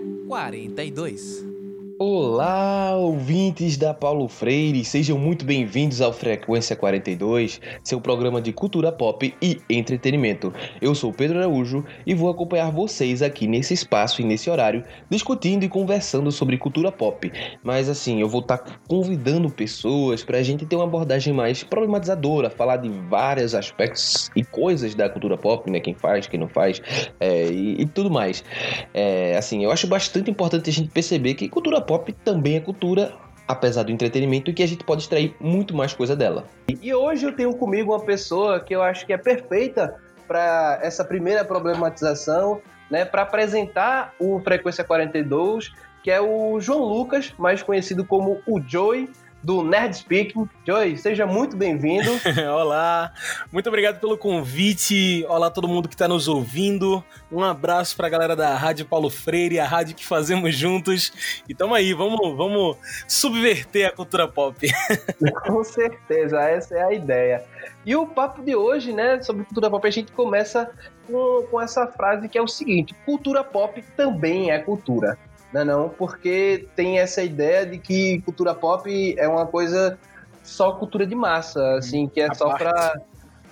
42. 0.00 1.65
Olá, 1.98 2.94
ouvintes 2.94 3.78
da 3.78 3.94
Paulo 3.94 4.28
Freire, 4.28 4.84
sejam 4.84 5.16
muito 5.16 5.46
bem-vindos 5.46 6.02
ao 6.02 6.12
Frequência 6.12 6.76
42, 6.76 7.58
seu 7.82 7.98
programa 8.02 8.38
de 8.38 8.52
cultura 8.52 8.92
pop 8.92 9.34
e 9.40 9.58
entretenimento. 9.70 10.52
Eu 10.78 10.94
sou 10.94 11.10
Pedro 11.10 11.38
Araújo 11.38 11.82
e 12.06 12.14
vou 12.14 12.28
acompanhar 12.28 12.70
vocês 12.70 13.22
aqui 13.22 13.46
nesse 13.46 13.72
espaço 13.72 14.20
e 14.20 14.26
nesse 14.26 14.50
horário, 14.50 14.84
discutindo 15.08 15.64
e 15.64 15.70
conversando 15.70 16.30
sobre 16.30 16.58
cultura 16.58 16.92
pop. 16.92 17.32
Mas 17.64 17.88
assim, 17.88 18.20
eu 18.20 18.28
vou 18.28 18.42
estar 18.42 18.58
tá 18.58 18.78
convidando 18.86 19.48
pessoas 19.48 20.22
para 20.22 20.36
a 20.36 20.42
gente 20.42 20.66
ter 20.66 20.76
uma 20.76 20.84
abordagem 20.84 21.32
mais 21.32 21.64
problematizadora, 21.64 22.50
falar 22.50 22.76
de 22.76 22.90
vários 23.08 23.54
aspectos 23.54 24.30
e 24.36 24.44
coisas 24.44 24.94
da 24.94 25.08
cultura 25.08 25.38
pop, 25.38 25.70
né? 25.70 25.80
Quem 25.80 25.94
faz, 25.94 26.26
quem 26.26 26.38
não 26.38 26.48
faz, 26.48 26.82
é, 27.18 27.46
e, 27.46 27.80
e, 27.80 27.86
tudo 27.86 28.10
mais. 28.10 28.44
É, 28.92 29.34
assim, 29.38 29.64
eu 29.64 29.70
acho 29.70 29.86
bastante 29.86 30.30
importante 30.30 30.68
a 30.68 30.72
gente 30.74 30.90
perceber 30.90 31.32
que 31.32 31.48
cultura 31.48 31.85
pop 31.86 32.12
também 32.24 32.56
é 32.56 32.60
cultura, 32.60 33.14
apesar 33.46 33.84
do 33.84 33.92
entretenimento, 33.92 34.50
e 34.50 34.54
que 34.54 34.62
a 34.62 34.68
gente 34.68 34.84
pode 34.84 35.02
extrair 35.02 35.34
muito 35.40 35.74
mais 35.74 35.94
coisa 35.94 36.16
dela. 36.16 36.44
E 36.82 36.92
hoje 36.92 37.24
eu 37.26 37.32
tenho 37.32 37.54
comigo 37.54 37.92
uma 37.92 38.04
pessoa 38.04 38.60
que 38.60 38.74
eu 38.74 38.82
acho 38.82 39.06
que 39.06 39.12
é 39.12 39.18
perfeita 39.18 39.96
para 40.26 40.80
essa 40.82 41.04
primeira 41.04 41.44
problematização, 41.44 42.60
né, 42.90 43.04
para 43.04 43.22
apresentar 43.22 44.14
o 44.18 44.40
Frequência 44.40 44.84
42, 44.84 45.72
que 46.02 46.10
é 46.10 46.20
o 46.20 46.60
João 46.60 46.80
Lucas, 46.80 47.32
mais 47.38 47.62
conhecido 47.62 48.04
como 48.04 48.40
o 48.46 48.60
Joey, 48.60 49.08
do 49.46 49.62
Nerd 49.62 49.96
Speaking. 49.96 50.48
Joey, 50.66 50.98
seja 50.98 51.24
muito 51.24 51.56
bem-vindo. 51.56 52.10
Olá, 52.52 53.12
muito 53.52 53.68
obrigado 53.68 54.00
pelo 54.00 54.18
convite. 54.18 55.24
Olá 55.28 55.48
todo 55.48 55.68
mundo 55.68 55.88
que 55.88 55.94
está 55.94 56.08
nos 56.08 56.26
ouvindo. 56.26 57.02
Um 57.30 57.44
abraço 57.44 57.96
para 57.96 58.08
a 58.08 58.10
galera 58.10 58.34
da 58.34 58.56
Rádio 58.56 58.84
Paulo 58.86 59.08
Freire, 59.08 59.60
a 59.60 59.64
rádio 59.64 59.94
que 59.94 60.04
fazemos 60.04 60.52
juntos. 60.56 61.42
E 61.48 61.54
tamo 61.54 61.76
aí, 61.76 61.94
vamos, 61.94 62.36
vamos 62.36 62.76
subverter 63.06 63.86
a 63.86 63.92
cultura 63.92 64.26
pop. 64.26 64.68
Com 65.46 65.62
certeza, 65.62 66.40
essa 66.40 66.74
é 66.74 66.82
a 66.82 66.92
ideia. 66.92 67.44
E 67.84 67.94
o 67.94 68.04
papo 68.04 68.42
de 68.42 68.56
hoje, 68.56 68.92
né, 68.92 69.22
sobre 69.22 69.44
cultura 69.44 69.70
pop, 69.70 69.86
a 69.86 69.92
gente 69.92 70.10
começa 70.10 70.68
com, 71.06 71.46
com 71.48 71.60
essa 71.60 71.86
frase 71.86 72.28
que 72.28 72.36
é 72.36 72.42
o 72.42 72.48
seguinte: 72.48 72.96
cultura 73.04 73.44
pop 73.44 73.80
também 73.96 74.50
é 74.50 74.58
cultura 74.58 75.16
né 75.52 75.64
não? 75.64 75.88
Porque 75.88 76.68
tem 76.74 76.98
essa 76.98 77.22
ideia 77.22 77.66
de 77.66 77.78
que 77.78 78.20
cultura 78.22 78.54
pop 78.54 79.14
é 79.18 79.28
uma 79.28 79.46
coisa 79.46 79.98
só 80.42 80.72
cultura 80.72 81.06
de 81.06 81.14
massa, 81.14 81.76
assim, 81.76 82.08
que 82.08 82.20
é 82.20 82.30
a 82.30 82.34
só 82.34 82.56
para 82.56 83.00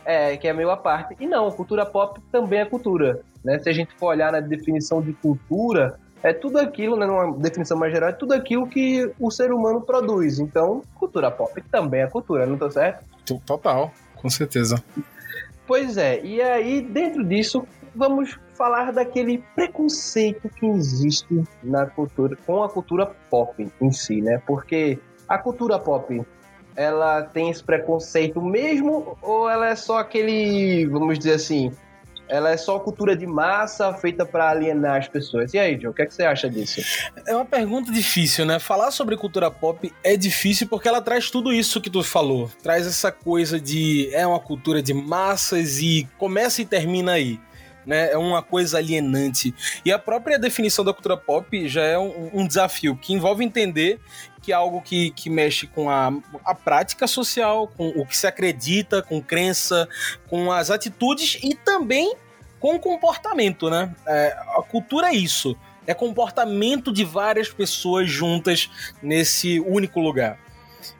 é, 0.05 0.37
que 0.37 0.47
é 0.47 0.53
meio 0.53 0.71
à 0.71 0.77
parte. 0.77 1.17
E 1.19 1.27
não, 1.27 1.51
cultura 1.51 1.85
pop 1.87 2.21
também 2.31 2.61
é 2.61 2.65
cultura, 2.65 3.21
né? 3.45 3.59
Se 3.59 3.69
a 3.69 3.73
gente 3.73 3.95
for 3.95 4.09
olhar 4.09 4.31
na 4.31 4.41
definição 4.41 5.01
de 5.01 5.13
cultura, 5.15 5.99
é 6.23 6.33
tudo 6.33 6.59
aquilo, 6.59 6.97
né, 6.97 7.07
numa 7.07 7.37
definição 7.37 7.77
mais 7.77 7.93
geral, 7.93 8.09
é 8.09 8.13
tudo 8.13 8.33
aquilo 8.33 8.67
que 8.67 9.11
o 9.19 9.31
ser 9.31 9.53
humano 9.53 9.81
produz. 9.81 10.39
Então, 10.39 10.83
cultura 10.95 11.31
pop 11.31 11.61
também 11.71 12.03
é 12.03 12.07
cultura, 12.07 12.47
não 12.47 12.57
tá 12.57 12.71
certo? 12.71 13.05
Total, 13.45 13.93
com 14.17 14.31
certeza. 14.31 14.83
Pois 15.67 15.97
é, 15.97 16.23
e 16.25 16.41
aí 16.41 16.83
dentro 16.83 17.25
disso 17.25 17.67
vamos 17.95 18.39
falar 18.55 18.93
daquele 18.93 19.43
preconceito 19.55 20.49
que 20.49 20.67
existe 20.67 21.43
na 21.63 21.87
cultura, 21.87 22.37
com 22.47 22.63
a 22.63 22.69
cultura 22.69 23.07
pop 23.31 23.67
em 23.81 23.93
si, 23.93 24.21
né? 24.21 24.41
Porque 24.47 24.99
a 25.29 25.39
cultura 25.39 25.79
pop, 25.79 26.23
ela 26.77 27.23
tem 27.23 27.51
esse 27.51 27.63
preconceito 27.63 28.41
mesmo 28.41 29.17
ou 29.23 29.49
ela 29.49 29.69
é 29.69 29.77
só 29.77 29.99
aquele, 29.99 30.87
vamos 30.87 31.19
dizer 31.19 31.35
assim, 31.35 31.73
ela 32.29 32.51
é 32.51 32.57
só 32.57 32.79
cultura 32.79 33.15
de 33.15 33.27
massa 33.27 33.93
feita 33.95 34.25
para 34.25 34.49
alienar 34.49 34.97
as 34.97 35.09
pessoas. 35.09 35.53
E 35.53 35.59
aí, 35.59 35.79
Joe, 35.79 35.91
o 35.91 35.95
que, 35.95 36.03
é 36.03 36.07
que 36.07 36.15
você 36.15 36.25
acha 36.25 36.49
disso? 36.49 36.81
É 37.27 37.35
uma 37.35 37.45
pergunta 37.45 37.93
difícil, 37.93 38.47
né? 38.47 38.59
Falar 38.59 38.91
sobre 38.91 39.17
cultura 39.17 39.51
pop 39.51 39.93
é 40.03 40.17
difícil 40.17 40.67
porque 40.67 40.89
ela 40.89 41.03
traz 41.03 41.31
tudo 41.31 41.53
isso 41.53 41.81
que 41.81 41.91
tu 41.91 42.03
falou. 42.03 42.51
Traz 42.63 42.87
essa 42.87 43.13
coisa 43.13 43.61
de 43.61 44.09
é 44.15 44.27
uma 44.27 44.41
cultura 44.41 44.83
de 44.83 44.95
massas 44.95 45.79
e 45.81 46.09
começa 46.19 46.63
e 46.63 46.65
termina 46.65 47.13
aí 47.13 47.39
né? 47.87 48.11
É 48.13 48.19
uma 48.19 48.43
coisa 48.43 48.79
alienante. 48.79 49.55
E 49.85 49.93
a 49.93 49.99
própria 49.99 50.39
definição 50.39 50.85
da 50.85 50.93
cultura 50.93 51.17
pop 51.17 51.69
já 51.69 51.83
é 51.83 51.99
um, 51.99 52.31
um 52.33 52.47
desafio 52.47 52.97
que 52.97 53.13
envolve 53.13 53.45
entender 53.45 54.01
que 54.45 54.53
é 54.53 54.55
algo 54.55 54.83
que, 54.83 55.11
que 55.13 55.31
mexe 55.31 55.67
com 55.67 55.89
a, 55.89 56.13
a 56.45 56.55
prática 56.55 57.07
social, 57.07 57.67
com 57.67 57.89
o 57.89 58.05
que 58.05 58.15
se 58.15 58.27
acredita, 58.27 59.01
com 59.01 59.21
crença, 59.23 59.89
com 60.29 60.53
as 60.53 60.71
atitudes 60.71 61.39
e 61.43 61.55
também 61.55 62.15
com 62.61 62.75
o 62.77 62.79
comportamento, 62.79 63.71
né? 63.71 63.95
É, 64.07 64.37
a 64.57 64.63
cultura 64.63 65.09
é 65.09 65.15
isso. 65.15 65.57
É 65.87 65.95
comportamento 65.95 66.93
de 66.93 67.05
várias 67.05 67.49
pessoas 67.49 68.11
juntas 68.11 68.71
nesse 69.03 69.61
único 69.61 69.99
lugar. 69.99 70.39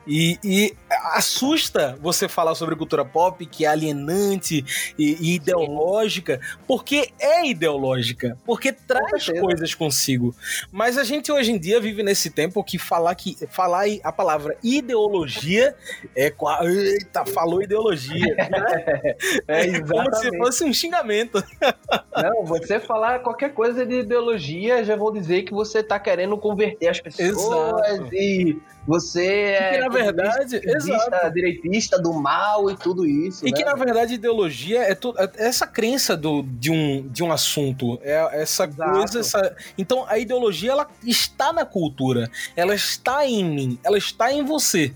E, 0.07 0.39
e, 0.43 0.75
assusta 1.13 1.97
você 2.01 2.27
falar 2.27 2.55
sobre 2.55 2.75
cultura 2.75 3.03
pop, 3.03 3.45
que 3.45 3.65
é 3.65 3.67
alienante 3.67 4.93
e, 4.97 5.17
e 5.19 5.35
ideológica, 5.35 6.39
porque 6.67 7.11
é 7.19 7.45
ideológica, 7.45 8.37
porque 8.45 8.71
traz 8.71 9.27
coisas 9.39 9.73
consigo. 9.73 10.35
Mas 10.71 10.97
a 10.97 11.03
gente 11.03 11.31
hoje 11.31 11.51
em 11.51 11.57
dia 11.57 11.79
vive 11.79 12.03
nesse 12.03 12.29
tempo 12.29 12.63
que 12.63 12.77
falar 12.77 13.15
que 13.15 13.35
falar 13.47 13.85
a 14.03 14.11
palavra 14.11 14.57
ideologia 14.63 15.75
é 16.15 16.33
eita, 16.63 17.25
falou 17.25 17.61
ideologia. 17.61 18.35
Né? 18.35 19.15
é, 19.47 19.67
é 19.67 19.81
como 19.81 20.15
se 20.15 20.37
fosse 20.37 20.63
um 20.63 20.73
xingamento. 20.73 21.43
Não, 22.15 22.45
você 22.45 22.79
falar 22.79 23.19
qualquer 23.19 23.53
coisa 23.53 23.85
de 23.85 23.99
ideologia, 23.99 24.83
já 24.83 24.95
vou 24.95 25.11
dizer 25.11 25.43
que 25.43 25.53
você 25.53 25.83
tá 25.83 25.99
querendo 25.99 26.37
converter 26.37 26.87
as 26.87 26.99
pessoas 26.99 27.99
Exato. 27.99 28.15
e 28.15 28.57
você 28.87 29.25
é. 29.25 29.71
Que, 29.71 29.77
na 29.79 29.89
verdade, 29.89 30.61
exato. 30.63 31.33
direitista 31.33 31.99
do 31.99 32.13
mal 32.13 32.69
e 32.69 32.77
tudo 32.77 33.05
isso. 33.05 33.47
E 33.47 33.51
né? 33.51 33.57
que, 33.57 33.63
na 33.63 33.73
verdade, 33.73 34.13
ideologia 34.13 34.81
é, 34.81 34.93
to, 34.93 35.13
é 35.17 35.29
essa 35.35 35.65
crença 35.65 36.15
do, 36.15 36.43
de, 36.43 36.71
um, 36.71 37.07
de 37.07 37.23
um 37.23 37.31
assunto. 37.31 37.99
É 38.03 38.41
essa 38.41 38.65
exato. 38.65 38.91
coisa. 38.91 39.19
Essa... 39.19 39.55
Então, 39.77 40.05
a 40.07 40.17
ideologia, 40.19 40.71
ela 40.71 40.87
está 41.03 41.51
na 41.51 41.65
cultura. 41.65 42.29
Ela 42.55 42.75
está 42.75 43.25
em 43.25 43.43
mim. 43.43 43.79
Ela 43.83 43.97
está 43.97 44.31
em 44.31 44.43
você. 44.43 44.93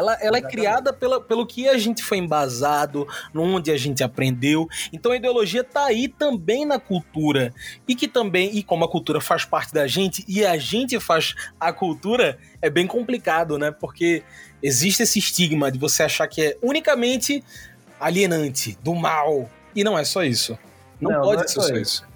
Ela, 0.00 0.18
ela 0.20 0.38
é 0.38 0.40
criada 0.40 0.94
pela, 0.94 1.20
pelo 1.20 1.46
que 1.46 1.68
a 1.68 1.76
gente 1.76 2.02
foi 2.02 2.16
embasado, 2.16 3.06
onde 3.34 3.70
a 3.70 3.76
gente 3.76 4.02
aprendeu. 4.02 4.66
Então 4.92 5.12
a 5.12 5.16
ideologia 5.16 5.62
tá 5.62 5.84
aí 5.84 6.08
também 6.08 6.64
na 6.64 6.80
cultura. 6.80 7.52
E 7.86 7.94
que 7.94 8.08
também, 8.08 8.56
e 8.56 8.62
como 8.62 8.82
a 8.82 8.88
cultura 8.88 9.20
faz 9.20 9.44
parte 9.44 9.74
da 9.74 9.86
gente 9.86 10.24
e 10.26 10.44
a 10.44 10.56
gente 10.56 10.98
faz 10.98 11.34
a 11.60 11.70
cultura, 11.70 12.38
é 12.62 12.70
bem 12.70 12.86
complicado, 12.86 13.58
né? 13.58 13.70
Porque 13.70 14.22
existe 14.62 15.02
esse 15.02 15.18
estigma 15.18 15.70
de 15.70 15.78
você 15.78 16.02
achar 16.02 16.26
que 16.26 16.40
é 16.40 16.56
unicamente 16.62 17.44
alienante, 18.00 18.78
do 18.82 18.94
mal. 18.94 19.50
E 19.76 19.84
não 19.84 19.98
é 19.98 20.04
só 20.04 20.24
isso. 20.24 20.58
Não, 20.98 21.10
não 21.10 21.20
pode 21.20 21.36
não 21.36 21.44
é 21.44 21.48
ser 21.48 21.60
só 21.60 21.66
isso. 21.66 21.74
isso. 21.74 22.10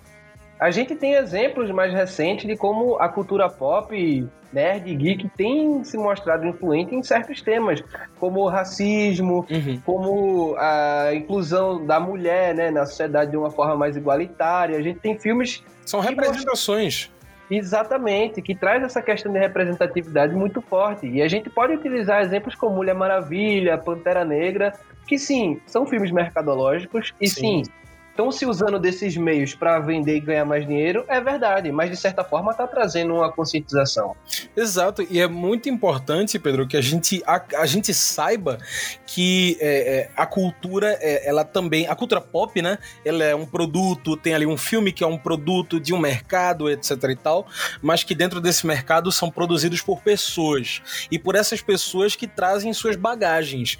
A 0.58 0.70
gente 0.70 0.94
tem 0.94 1.12
exemplos 1.12 1.70
mais 1.70 1.92
recentes 1.92 2.46
de 2.46 2.56
como 2.56 2.96
a 2.96 3.10
cultura 3.10 3.50
pop 3.50 4.26
nerd 4.54 4.90
e 4.90 4.94
geek 4.94 5.28
tem 5.36 5.82
se 5.84 5.96
mostrado 5.96 6.46
influente 6.46 6.94
em 6.94 7.02
certos 7.02 7.42
temas, 7.42 7.82
como 8.18 8.40
o 8.40 8.48
racismo, 8.48 9.46
uhum. 9.50 9.80
como 9.84 10.54
a 10.56 11.14
inclusão 11.14 11.84
da 11.84 11.98
mulher 11.98 12.54
né, 12.54 12.70
na 12.70 12.86
sociedade 12.86 13.32
de 13.32 13.36
uma 13.36 13.50
forma 13.50 13.76
mais 13.76 13.96
igualitária. 13.96 14.78
A 14.78 14.82
gente 14.82 15.00
tem 15.00 15.18
filmes. 15.18 15.62
São 15.84 16.00
representações. 16.00 17.10
Exatamente, 17.50 18.40
que 18.40 18.54
traz 18.54 18.82
essa 18.82 19.02
questão 19.02 19.30
de 19.30 19.38
representatividade 19.38 20.34
muito 20.34 20.62
forte. 20.62 21.06
E 21.06 21.20
a 21.20 21.28
gente 21.28 21.50
pode 21.50 21.74
utilizar 21.74 22.22
exemplos 22.22 22.54
como 22.54 22.76
Mulher 22.76 22.94
Maravilha, 22.94 23.76
Pantera 23.76 24.24
Negra, 24.24 24.72
que 25.06 25.18
sim, 25.18 25.60
são 25.66 25.86
filmes 25.86 26.10
mercadológicos 26.10 27.12
e 27.20 27.28
sim, 27.28 27.64
sim 27.64 27.72
estão 28.14 28.30
se 28.30 28.46
usando 28.46 28.78
desses 28.78 29.16
meios 29.16 29.54
para 29.54 29.80
vender 29.80 30.16
e 30.16 30.20
ganhar 30.20 30.44
mais 30.44 30.64
dinheiro, 30.64 31.04
é 31.08 31.20
verdade, 31.20 31.72
mas 31.72 31.90
de 31.90 31.96
certa 31.96 32.22
forma 32.22 32.52
está 32.52 32.64
trazendo 32.64 33.14
uma 33.14 33.30
conscientização. 33.30 34.14
Exato, 34.56 35.04
e 35.10 35.20
é 35.20 35.26
muito 35.26 35.68
importante, 35.68 36.38
Pedro, 36.38 36.66
que 36.66 36.76
a 36.76 36.80
gente, 36.80 37.20
a, 37.26 37.42
a 37.56 37.66
gente 37.66 37.92
saiba 37.92 38.58
que 39.04 39.58
é, 39.60 39.96
é, 39.96 40.10
a 40.16 40.26
cultura, 40.26 40.96
é, 41.00 41.28
ela 41.28 41.44
também, 41.44 41.88
a 41.88 41.96
cultura 41.96 42.20
pop, 42.20 42.62
né? 42.62 42.78
Ela 43.04 43.24
é 43.24 43.34
um 43.34 43.44
produto, 43.44 44.16
tem 44.16 44.32
ali 44.32 44.46
um 44.46 44.56
filme 44.56 44.92
que 44.92 45.02
é 45.02 45.06
um 45.06 45.18
produto 45.18 45.80
de 45.80 45.92
um 45.92 45.98
mercado, 45.98 46.70
etc 46.70 46.90
e 47.10 47.16
tal, 47.16 47.48
mas 47.82 48.04
que 48.04 48.14
dentro 48.14 48.40
desse 48.40 48.64
mercado 48.64 49.10
são 49.10 49.28
produzidos 49.28 49.82
por 49.82 50.00
pessoas 50.02 50.80
e 51.10 51.18
por 51.18 51.34
essas 51.34 51.60
pessoas 51.60 52.14
que 52.14 52.28
trazem 52.28 52.72
suas 52.72 52.94
bagagens. 52.94 53.76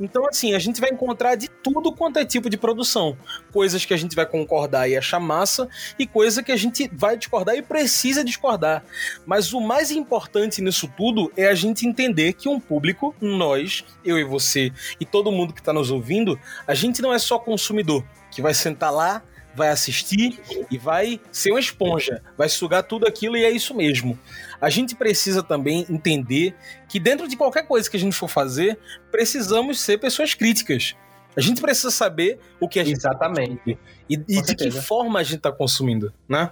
Então, 0.00 0.26
assim, 0.26 0.54
a 0.54 0.58
gente 0.58 0.80
vai 0.80 0.90
encontrar 0.90 1.34
de 1.34 1.48
tudo 1.48 1.92
quanto 1.92 2.18
é 2.18 2.24
tipo 2.24 2.50
de 2.50 2.56
produção. 2.56 3.16
Coisas 3.52 3.84
que 3.84 3.94
a 3.94 3.96
gente 3.96 4.14
vai 4.14 4.26
concordar 4.26 4.88
e 4.88 4.96
achar 4.96 5.18
massa, 5.18 5.68
e 5.98 6.06
coisa 6.06 6.42
que 6.42 6.52
a 6.52 6.56
gente 6.56 6.90
vai 6.92 7.16
discordar 7.16 7.56
e 7.56 7.62
precisa 7.62 8.24
discordar. 8.24 8.84
Mas 9.24 9.52
o 9.52 9.60
mais 9.60 9.90
importante 9.90 10.60
nisso 10.60 10.90
tudo 10.96 11.32
é 11.36 11.46
a 11.46 11.54
gente 11.54 11.86
entender 11.86 12.34
que 12.34 12.48
um 12.48 12.60
público, 12.60 13.14
nós, 13.20 13.84
eu 14.04 14.18
e 14.18 14.24
você, 14.24 14.72
e 15.00 15.04
todo 15.04 15.32
mundo 15.32 15.52
que 15.52 15.60
está 15.60 15.72
nos 15.72 15.90
ouvindo, 15.90 16.38
a 16.66 16.74
gente 16.74 17.00
não 17.00 17.12
é 17.12 17.18
só 17.18 17.38
consumidor, 17.38 18.04
que 18.30 18.42
vai 18.42 18.54
sentar 18.54 18.92
lá 18.92 19.22
vai 19.56 19.70
assistir 19.70 20.38
e 20.70 20.76
vai 20.76 21.18
ser 21.32 21.50
uma 21.50 21.58
esponja, 21.58 22.22
vai 22.36 22.46
sugar 22.46 22.82
tudo 22.82 23.06
aquilo 23.06 23.38
e 23.38 23.44
é 23.44 23.50
isso 23.50 23.74
mesmo. 23.74 24.18
A 24.60 24.70
gente 24.70 24.94
precisa 24.94 25.42
também 25.42 25.86
entender 25.88 26.54
que 26.88 26.98
dentro 26.98 27.28
de 27.28 27.36
qualquer 27.36 27.66
coisa 27.66 27.90
que 27.90 27.96
a 27.96 28.00
gente 28.00 28.16
for 28.16 28.28
fazer, 28.28 28.78
precisamos 29.10 29.80
ser 29.80 29.98
pessoas 29.98 30.34
críticas. 30.34 30.94
A 31.36 31.40
gente 31.40 31.60
precisa 31.60 31.90
saber 31.90 32.38
o 32.58 32.68
que 32.68 32.80
a 32.80 32.84
gente 32.84 32.96
Exatamente. 32.96 33.78
e, 34.08 34.14
e 34.14 34.42
de 34.42 34.56
que 34.56 34.70
forma 34.70 35.20
a 35.20 35.22
gente 35.22 35.36
está 35.36 35.52
consumindo, 35.52 36.12
né? 36.28 36.50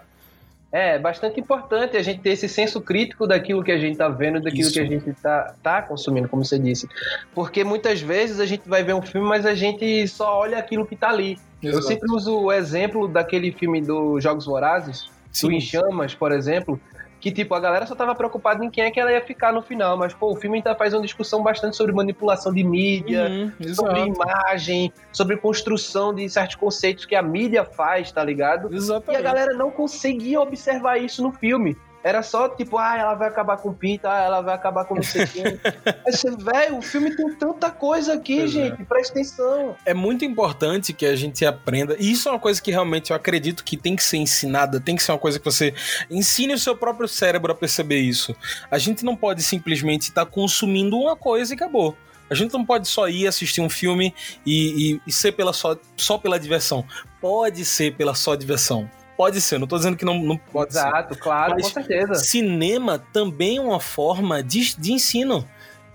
É 0.77 0.99
bastante 0.99 1.39
importante 1.39 1.97
a 1.97 2.03
gente 2.03 2.21
ter 2.21 2.31
esse 2.31 2.49
senso 2.49 2.81
crítico 2.81 3.29
daquilo 3.29 3.62
que 3.62 3.71
a 3.71 3.79
gente 3.79 3.93
está 3.93 4.09
vendo, 4.09 4.41
daquilo 4.41 4.62
Isso. 4.62 4.73
que 4.73 4.81
a 4.81 4.85
gente 4.85 5.09
está 5.09 5.55
tá 5.62 5.81
consumindo, 5.81 6.29
como 6.29 6.45
você 6.45 6.59
disse. 6.59 6.89
Porque 7.33 7.62
muitas 7.62 8.00
vezes 8.00 8.41
a 8.41 8.45
gente 8.45 8.69
vai 8.69 8.83
ver 8.83 8.93
um 8.93 9.00
filme, 9.00 9.25
mas 9.25 9.47
a 9.47 9.55
gente 9.55 10.07
só 10.09 10.37
olha 10.37 10.59
aquilo 10.59 10.85
que 10.85 10.97
está 10.97 11.11
ali. 11.11 11.39
Exato. 11.62 11.79
Eu 11.79 11.83
sempre 11.83 12.12
uso 12.12 12.37
o 12.37 12.53
exemplo 12.53 13.07
daquele 13.07 13.53
filme 13.53 13.81
dos 13.81 14.21
Jogos 14.21 14.47
Vorazes, 14.47 15.09
Sim. 15.31 15.47
do 15.47 15.53
Em 15.53 15.61
Chamas, 15.61 16.12
por 16.12 16.33
exemplo, 16.33 16.81
que, 17.25 17.32
tipo, 17.32 17.55
a 17.55 17.61
galera 17.61 17.87
só 17.87 17.94
tava 17.94 18.15
preocupada 18.15 18.62
em 18.62 18.69
quem 18.69 18.85
é 18.85 18.91
que 18.91 19.00
ela 19.00 19.11
ia 19.11 19.23
ficar 19.23 19.50
no 19.50 19.62
final. 19.62 19.97
Mas, 19.97 20.12
pô, 20.12 20.31
o 20.31 20.37
filme 20.37 20.59
ainda 20.59 20.75
faz 20.75 20.93
uma 20.93 21.00
discussão 21.00 21.43
bastante 21.43 21.75
sobre 21.75 21.91
manipulação 21.91 22.53
de 22.53 22.62
mídia, 22.62 23.31
uhum, 23.59 23.75
sobre 23.75 24.00
imagem, 24.00 24.93
sobre 25.11 25.38
construção 25.38 26.15
de 26.15 26.29
certos 26.29 26.56
conceitos 26.56 27.06
que 27.06 27.15
a 27.15 27.23
mídia 27.23 27.65
faz, 27.65 28.12
tá 28.12 28.23
ligado? 28.23 28.69
Exatamente. 28.71 29.15
E 29.15 29.17
a 29.17 29.23
galera 29.23 29.55
não 29.55 29.71
conseguia 29.71 30.38
observar 30.38 30.99
isso 30.99 31.23
no 31.23 31.32
filme. 31.32 31.75
Era 32.05 32.23
só 32.23 32.51
tipo, 32.51 32.77
ah, 32.77 32.99
ela 32.99 33.15
vai 33.15 33.29
acabar 33.29 33.56
com 33.56 33.73
pinta, 33.73 34.12
ah, 34.12 34.23
ela 34.23 34.43
vai 34.43 34.55
acabar 34.55 34.85
com 34.85 34.95
não 34.95 35.03
sei 35.03 35.27
quem. 35.27 35.43
Mas, 36.05 36.23
velho, 36.23 36.77
o 36.77 36.83
filme 36.83 37.17
tem 37.17 37.35
tanta 37.35 37.71
coisa 37.71 38.12
aqui, 38.12 38.41
pois 38.41 38.55
é. 38.55 38.69
gente, 38.69 38.83
é. 38.83 38.85
presta 38.85 39.15
atenção. 39.15 39.75
É 39.87 39.95
muito 39.95 40.23
importante 40.23 40.93
que 40.93 41.06
a 41.06 41.17
gente 41.17 41.47
aprenda. 41.47 41.97
E 41.99 42.12
isso 42.12 42.29
é 42.29 42.33
uma 42.33 42.39
coisa 42.39 42.61
que 42.61 42.71
realmente 42.71 43.11
eu 43.11 43.17
acredito 43.17 43.65
que 43.65 43.79
tem 43.79 43.97
que 43.97 44.05
ser 44.05 44.19
ensinada, 44.19 44.79
tem 44.79 44.95
que 44.95 45.03
ser 45.03 45.12
uma 45.12 45.19
coisa 45.19 45.39
que 45.39 45.45
você 45.47 45.73
ensine 46.11 46.53
o 46.53 46.59
seu 46.59 46.77
próprio 46.77 47.09
cérebro 47.09 47.51
a 47.53 47.55
perceber 47.55 48.01
isso. 48.01 48.37
A 48.71 48.77
gente 48.77 49.03
não 49.03 49.17
pode 49.17 49.43
simplesmente 49.43 50.03
estar 50.03 50.27
tá 50.27 50.31
consumindo 50.31 50.99
uma 50.99 51.17
coisa 51.17 51.55
e 51.55 51.57
acabou. 51.57 51.97
A 52.29 52.35
gente 52.35 52.53
não 52.53 52.67
pode 52.67 52.87
só 52.87 53.09
ir 53.09 53.27
assistir 53.27 53.62
um 53.62 53.71
filme 53.71 54.15
e, 54.45 54.93
e, 54.93 55.00
e 55.07 55.12
ser 55.12 55.33
pela 55.33 55.55
só, 55.55 55.75
só 55.97 56.19
pela 56.19 56.39
diversão. 56.39 56.85
Pode 57.19 57.65
ser 57.65 57.95
pela 57.95 58.15
só 58.15 58.35
diversão. 58.35 58.91
Pode 59.16 59.40
ser, 59.40 59.58
não 59.58 59.66
tô 59.66 59.76
dizendo 59.76 59.96
que 59.96 60.05
não, 60.05 60.19
não 60.19 60.37
pode 60.37 60.72
Exato, 60.72 60.90
ser. 60.90 60.96
Exato, 60.96 61.19
claro, 61.19 61.55
Mas 61.55 61.66
com 61.66 61.72
certeza. 61.72 62.14
Cinema 62.14 62.99
também 62.99 63.58
é 63.58 63.61
uma 63.61 63.81
forma 63.81 64.43
de, 64.43 64.76
de 64.76 64.93
ensino 64.93 65.49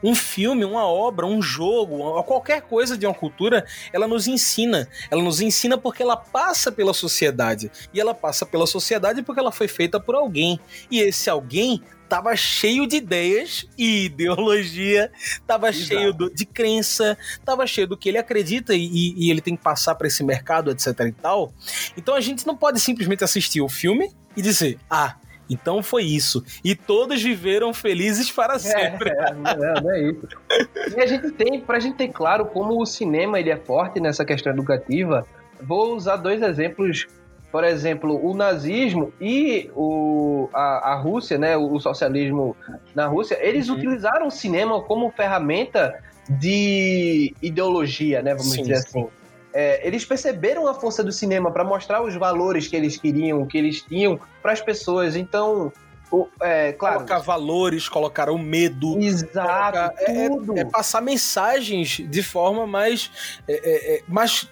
um 0.03 0.15
filme, 0.15 0.65
uma 0.65 0.85
obra, 0.85 1.25
um 1.25 1.41
jogo, 1.41 2.21
qualquer 2.23 2.61
coisa 2.61 2.97
de 2.97 3.05
uma 3.05 3.13
cultura, 3.13 3.65
ela 3.91 4.07
nos 4.07 4.27
ensina. 4.27 4.87
Ela 5.11 5.21
nos 5.21 5.41
ensina 5.41 5.77
porque 5.77 6.03
ela 6.03 6.17
passa 6.17 6.71
pela 6.71 6.93
sociedade. 6.93 7.71
E 7.93 7.99
ela 7.99 8.13
passa 8.13 8.45
pela 8.45 8.65
sociedade 8.65 9.21
porque 9.21 9.39
ela 9.39 9.51
foi 9.51 9.67
feita 9.67 9.99
por 9.99 10.15
alguém. 10.15 10.59
E 10.89 10.99
esse 10.99 11.29
alguém 11.29 11.81
tava 12.09 12.35
cheio 12.35 12.87
de 12.87 12.95
ideias 12.95 13.67
e 13.77 14.05
ideologia, 14.05 15.11
tava 15.45 15.69
Exato. 15.69 15.85
cheio 15.85 16.11
do, 16.11 16.33
de 16.33 16.43
crença, 16.43 17.15
tava 17.45 17.67
cheio 17.67 17.87
do 17.87 17.95
que 17.95 18.09
ele 18.09 18.17
acredita 18.17 18.73
e, 18.73 19.13
e 19.15 19.29
ele 19.29 19.39
tem 19.39 19.55
que 19.55 19.61
passar 19.61 19.93
para 19.93 20.07
esse 20.07 20.23
mercado, 20.23 20.71
etc 20.71 20.87
e 21.01 21.11
tal. 21.11 21.53
Então 21.95 22.15
a 22.15 22.19
gente 22.19 22.47
não 22.47 22.57
pode 22.57 22.79
simplesmente 22.79 23.23
assistir 23.23 23.61
o 23.61 23.69
filme 23.69 24.11
e 24.35 24.41
dizer, 24.41 24.79
ah, 24.89 25.15
então 25.49 25.81
foi 25.81 26.03
isso. 26.03 26.43
E 26.63 26.75
todos 26.75 27.21
viveram 27.21 27.73
felizes 27.73 28.31
para 28.31 28.55
é, 28.55 28.59
sempre. 28.59 29.09
É, 29.09 29.29
é, 29.29 29.81
não 29.81 29.91
é 29.91 30.01
isso. 30.01 30.27
E 30.95 31.01
a 31.01 31.05
gente 31.05 31.31
tem, 31.31 31.59
pra 31.59 31.79
gente 31.79 31.97
ter 31.97 32.09
claro 32.09 32.45
como 32.45 32.79
o 32.81 32.85
cinema 32.85 33.39
ele 33.39 33.49
é 33.49 33.57
forte 33.57 33.99
nessa 33.99 34.23
questão 34.23 34.53
educativa, 34.53 35.25
vou 35.61 35.95
usar 35.95 36.17
dois 36.17 36.41
exemplos 36.41 37.07
por 37.51 37.63
exemplo, 37.63 38.23
o 38.23 38.35
nazismo 38.35 39.11
e 39.19 39.71
o, 39.75 40.49
a, 40.53 40.91
a 40.91 40.95
Rússia, 40.95 41.37
né, 41.37 41.57
o 41.57 41.79
socialismo 41.79 42.55
na 42.93 43.07
Rússia, 43.07 43.39
eles 43.41 43.69
uhum. 43.69 43.75
utilizaram 43.75 44.27
o 44.27 44.31
cinema 44.31 44.79
como 44.83 45.09
ferramenta 45.09 45.95
de 46.29 47.33
ideologia, 47.41 48.21
né, 48.21 48.35
vamos 48.35 48.51
sim, 48.51 48.61
dizer 48.61 48.75
assim. 48.75 49.07
É, 49.53 49.85
eles 49.85 50.05
perceberam 50.05 50.67
a 50.67 50.73
força 50.73 51.03
do 51.03 51.11
cinema 51.11 51.51
para 51.51 51.63
mostrar 51.63 52.01
os 52.03 52.15
valores 52.15 52.67
que 52.67 52.75
eles 52.75 52.97
queriam, 52.97 53.45
que 53.45 53.57
eles 53.57 53.81
tinham 53.81 54.19
para 54.41 54.51
as 54.51 54.61
pessoas. 54.61 55.15
Então, 55.15 55.71
o, 56.11 56.27
é, 56.41 56.73
claro. 56.73 56.95
Colocar 56.97 57.19
valores, 57.19 57.89
colocar 57.89 58.29
o 58.29 58.37
medo. 58.37 58.99
Exato. 58.99 59.47
Colocar, 59.47 59.93
é, 59.97 60.27
é, 60.27 60.61
é, 60.61 60.65
passar 60.65 61.01
mensagens 61.01 62.01
de 62.07 62.23
forma 62.23 62.67
mais. 62.67 63.39
É, 63.47 63.97
é, 63.97 64.03
mais. 64.07 64.49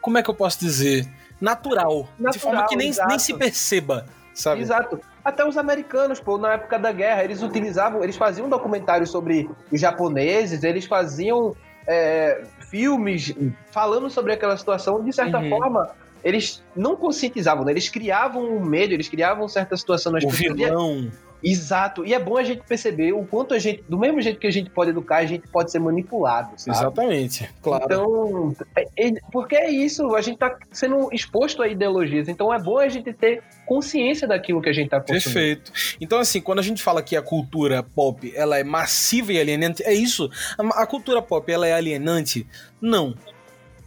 Como 0.00 0.18
é 0.18 0.22
que 0.22 0.30
eu 0.30 0.34
posso 0.34 0.60
dizer? 0.60 1.08
natural, 1.40 2.08
natural 2.18 2.32
de 2.32 2.38
forma 2.38 2.66
que 2.66 2.76
nem, 2.76 2.92
nem 3.06 3.18
se 3.18 3.34
perceba, 3.34 4.06
sabe? 4.34 4.60
Exato. 4.60 5.00
Até 5.24 5.46
os 5.46 5.56
americanos, 5.56 6.20
pô, 6.20 6.38
na 6.38 6.54
época 6.54 6.78
da 6.78 6.90
guerra, 6.90 7.24
eles 7.24 7.42
utilizavam, 7.42 8.02
eles 8.02 8.16
faziam 8.16 8.48
documentários 8.48 9.10
sobre 9.10 9.48
os 9.70 9.80
japoneses, 9.80 10.62
eles 10.64 10.86
faziam 10.86 11.54
é, 11.88 12.44
filmes 12.68 13.34
falando 13.72 14.10
sobre 14.10 14.34
aquela 14.34 14.56
situação, 14.56 15.02
de 15.02 15.12
certa 15.12 15.38
uhum. 15.38 15.48
forma, 15.48 15.90
eles 16.22 16.62
não 16.76 16.94
conscientizavam, 16.94 17.64
né? 17.64 17.72
eles 17.72 17.88
criavam 17.88 18.44
um 18.44 18.60
medo, 18.60 18.92
eles 18.92 19.08
criavam 19.08 19.48
certa 19.48 19.76
situação 19.76 20.12
nas 20.12 20.22
o 20.22 20.28
pessoas. 20.28 20.54
Vilão. 20.54 21.10
Exato. 21.42 22.04
E 22.04 22.12
é 22.12 22.18
bom 22.18 22.36
a 22.36 22.42
gente 22.42 22.62
perceber 22.66 23.12
o 23.12 23.24
quanto 23.24 23.54
a 23.54 23.58
gente, 23.58 23.82
do 23.88 23.98
mesmo 23.98 24.20
jeito 24.20 24.40
que 24.40 24.46
a 24.46 24.50
gente 24.50 24.70
pode 24.70 24.90
educar, 24.90 25.18
a 25.18 25.26
gente 25.26 25.46
pode 25.48 25.70
ser 25.70 25.78
manipulado. 25.78 26.50
Sabe? 26.56 26.76
Exatamente, 26.76 27.50
claro. 27.62 27.84
Então, 27.84 28.56
é, 28.76 29.08
é, 29.08 29.12
porque 29.30 29.56
é 29.56 29.70
isso, 29.70 30.14
a 30.14 30.20
gente 30.20 30.34
está 30.34 30.56
sendo 30.72 31.08
exposto 31.12 31.62
a 31.62 31.68
ideologias. 31.68 32.28
Então 32.28 32.52
é 32.52 32.58
bom 32.58 32.78
a 32.78 32.88
gente 32.88 33.12
ter 33.12 33.42
consciência 33.66 34.26
daquilo 34.26 34.60
que 34.60 34.68
a 34.68 34.72
gente 34.72 34.86
está 34.86 35.00
consumindo. 35.00 35.22
Perfeito. 35.22 35.72
Então, 36.00 36.18
assim, 36.18 36.40
quando 36.40 36.58
a 36.58 36.62
gente 36.62 36.82
fala 36.82 37.02
que 37.02 37.16
a 37.16 37.22
cultura 37.22 37.82
pop 37.82 38.32
ela 38.34 38.58
é 38.58 38.64
massiva 38.64 39.32
e 39.32 39.40
alienante, 39.40 39.82
é 39.84 39.94
isso. 39.94 40.30
A, 40.58 40.82
a 40.82 40.86
cultura 40.86 41.22
pop 41.22 41.50
ela 41.50 41.66
é 41.66 41.72
alienante? 41.72 42.46
Não. 42.80 43.14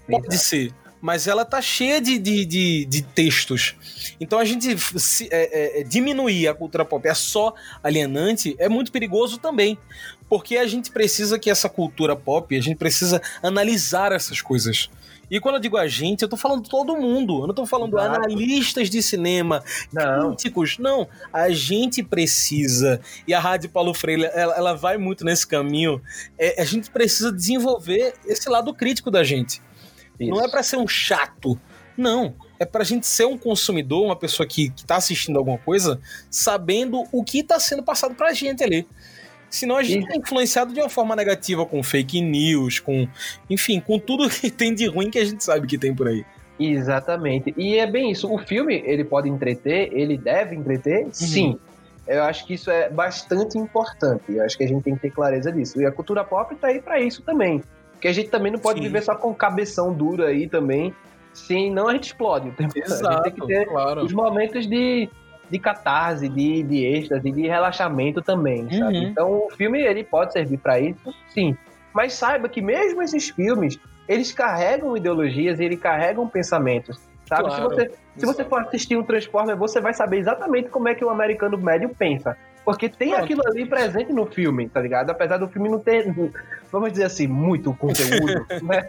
Pode 0.07 0.27
Exato. 0.27 0.43
ser 0.43 0.80
mas 1.01 1.27
ela 1.27 1.43
tá 1.43 1.61
cheia 1.61 1.99
de, 1.99 2.19
de, 2.19 2.45
de, 2.45 2.85
de 2.85 3.01
textos. 3.01 3.75
Então 4.19 4.37
a 4.37 4.45
gente 4.45 4.77
se, 4.99 5.27
é, 5.31 5.79
é, 5.79 5.81
é, 5.81 5.83
diminuir 5.83 6.47
a 6.47 6.53
cultura 6.53 6.85
pop 6.85 7.07
é 7.07 7.13
só 7.13 7.53
alienante 7.83 8.55
é 8.59 8.69
muito 8.69 8.91
perigoso 8.91 9.37
também. 9.37 9.77
Porque 10.29 10.55
a 10.55 10.65
gente 10.65 10.91
precisa 10.91 11.37
que 11.37 11.49
essa 11.49 11.67
cultura 11.67 12.15
pop, 12.15 12.55
a 12.55 12.61
gente 12.61 12.77
precisa 12.77 13.21
analisar 13.43 14.13
essas 14.13 14.41
coisas. 14.41 14.89
E 15.31 15.39
quando 15.39 15.55
eu 15.55 15.61
digo 15.61 15.77
a 15.77 15.87
gente, 15.87 16.23
eu 16.23 16.27
tô 16.27 16.35
falando 16.35 16.67
todo 16.67 16.95
mundo. 16.97 17.41
Eu 17.41 17.47
não 17.47 17.53
tô 17.53 17.65
falando 17.65 17.97
analistas 17.97 18.89
de 18.89 19.01
cinema, 19.01 19.63
não. 19.91 20.35
críticos. 20.35 20.77
Não. 20.77 21.07
A 21.31 21.49
gente 21.49 22.03
precisa. 22.03 22.99
E 23.25 23.33
a 23.33 23.39
Rádio 23.39 23.69
Paulo 23.69 23.93
Freire, 23.93 24.29
ela, 24.33 24.55
ela 24.55 24.73
vai 24.73 24.97
muito 24.97 25.23
nesse 25.23 25.47
caminho. 25.47 26.01
É, 26.37 26.61
a 26.61 26.65
gente 26.65 26.91
precisa 26.91 27.31
desenvolver 27.31 28.13
esse 28.25 28.49
lado 28.49 28.73
crítico 28.73 29.09
da 29.09 29.23
gente. 29.23 29.61
Isso. 30.21 30.31
Não 30.31 30.43
é 30.43 30.49
para 30.49 30.63
ser 30.63 30.77
um 30.77 30.87
chato. 30.87 31.59
Não. 31.97 32.35
É 32.59 32.65
pra 32.65 32.83
gente 32.83 33.07
ser 33.07 33.25
um 33.25 33.37
consumidor, 33.37 34.05
uma 34.05 34.15
pessoa 34.15 34.47
que, 34.47 34.69
que 34.69 34.85
tá 34.85 34.95
assistindo 34.97 35.37
alguma 35.37 35.57
coisa, 35.57 35.99
sabendo 36.29 37.03
o 37.11 37.23
que 37.23 37.43
tá 37.43 37.59
sendo 37.59 37.83
passado 37.83 38.13
pra 38.15 38.33
gente 38.33 38.63
ali. 38.63 38.87
Senão 39.49 39.75
a 39.75 39.83
gente 39.83 40.09
é 40.13 40.15
influenciado 40.15 40.73
de 40.73 40.79
uma 40.79 40.87
forma 40.87 41.13
negativa 41.15 41.65
com 41.65 41.83
fake 41.83 42.21
news, 42.21 42.79
com. 42.79 43.07
Enfim, 43.49 43.81
com 43.81 43.99
tudo 43.99 44.29
que 44.31 44.49
tem 44.49 44.73
de 44.73 44.87
ruim 44.87 45.09
que 45.09 45.19
a 45.19 45.25
gente 45.25 45.43
sabe 45.43 45.67
que 45.67 45.77
tem 45.77 45.93
por 45.93 46.07
aí. 46.07 46.25
Exatamente. 46.57 47.53
E 47.57 47.77
é 47.77 47.85
bem 47.85 48.11
isso. 48.11 48.31
O 48.31 48.37
filme, 48.37 48.81
ele 48.85 49.03
pode 49.03 49.27
entreter, 49.27 49.89
ele 49.91 50.17
deve 50.17 50.55
entreter, 50.55 51.05
uhum. 51.05 51.13
sim. 51.13 51.59
Eu 52.07 52.23
acho 52.23 52.45
que 52.45 52.53
isso 52.53 52.69
é 52.71 52.89
bastante 52.89 53.57
importante. 53.57 54.23
Eu 54.29 54.43
acho 54.43 54.57
que 54.57 54.63
a 54.63 54.67
gente 54.67 54.83
tem 54.83 54.95
que 54.95 55.01
ter 55.01 55.11
clareza 55.11 55.51
disso. 55.51 55.81
E 55.81 55.85
a 55.85 55.91
cultura 55.91 56.23
pop 56.23 56.55
tá 56.55 56.67
aí 56.67 56.81
para 56.81 56.99
isso 56.99 57.21
também. 57.21 57.61
Porque 58.01 58.07
a 58.07 58.13
gente 58.13 58.29
também 58.31 58.51
não 58.51 58.57
pode 58.57 58.79
Sim. 58.79 58.87
viver 58.87 59.03
só 59.03 59.13
com 59.13 59.31
cabeção 59.31 59.93
dura 59.93 60.29
aí 60.29 60.49
também, 60.49 60.91
senão 61.31 61.87
a 61.87 61.93
gente 61.93 62.05
explode. 62.05 62.51
Exato, 62.75 63.07
a 63.07 63.13
gente 63.13 63.23
tem 63.25 63.33
que 63.33 63.45
ter 63.45 63.67
claro. 63.67 64.03
os 64.03 64.11
momentos 64.11 64.65
de, 64.67 65.07
de 65.51 65.59
catarse, 65.59 66.27
de, 66.27 66.63
de 66.63 66.83
êxtase, 66.83 67.31
de 67.31 67.47
relaxamento 67.47 68.19
também, 68.19 68.63
uhum. 68.63 68.79
sabe? 68.79 68.97
Então 69.05 69.45
o 69.45 69.51
filme 69.51 69.79
ele 69.79 70.03
pode 70.03 70.33
servir 70.33 70.57
para 70.57 70.79
isso, 70.79 71.13
sim. 71.29 71.55
Mas 71.93 72.13
saiba 72.13 72.49
que 72.49 72.59
mesmo 72.59 73.03
esses 73.03 73.29
filmes, 73.29 73.79
eles 74.09 74.31
carregam 74.31 74.97
ideologias 74.97 75.59
e 75.59 75.63
eles 75.63 75.79
carregam 75.79 76.27
pensamentos. 76.27 76.99
Sabe? 77.29 77.43
Claro, 77.43 77.55
se, 77.55 77.61
você, 77.61 77.91
se 78.17 78.25
você 78.25 78.43
for 78.43 78.61
assistir 78.61 78.97
um 78.97 79.03
Transformer, 79.03 79.55
você 79.55 79.79
vai 79.79 79.93
saber 79.93 80.17
exatamente 80.17 80.69
como 80.69 80.89
é 80.89 80.95
que 80.95 81.05
o 81.05 81.09
americano 81.11 81.55
médio 81.55 81.89
pensa. 81.89 82.35
Porque 82.63 82.87
tem 82.87 83.09
Pronto. 83.09 83.23
aquilo 83.23 83.41
ali 83.47 83.65
presente 83.65 84.13
no 84.13 84.25
filme, 84.25 84.69
tá 84.69 84.79
ligado? 84.79 85.09
Apesar 85.09 85.37
do 85.37 85.47
filme 85.47 85.67
não 85.67 85.79
ter, 85.79 86.13
vamos 86.71 86.91
dizer 86.91 87.05
assim, 87.05 87.25
muito 87.25 87.73
conteúdo, 87.73 88.45
né? 88.63 88.87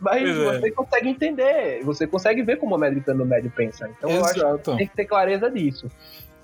Mas 0.00 0.22
pois 0.22 0.38
é. 0.38 0.44
você 0.44 0.68
é. 0.68 0.70
consegue 0.70 1.08
entender, 1.08 1.82
você 1.82 2.06
consegue 2.06 2.42
ver 2.42 2.56
como 2.56 2.72
o 2.72 2.74
americano 2.76 3.24
médio 3.24 3.50
pensa. 3.54 3.88
Então 3.96 4.10
Exato. 4.10 4.38
eu 4.38 4.48
acho 4.48 4.58
que 4.58 4.76
tem 4.76 4.86
que 4.86 4.96
ter 4.96 5.04
clareza 5.06 5.50
disso. 5.50 5.88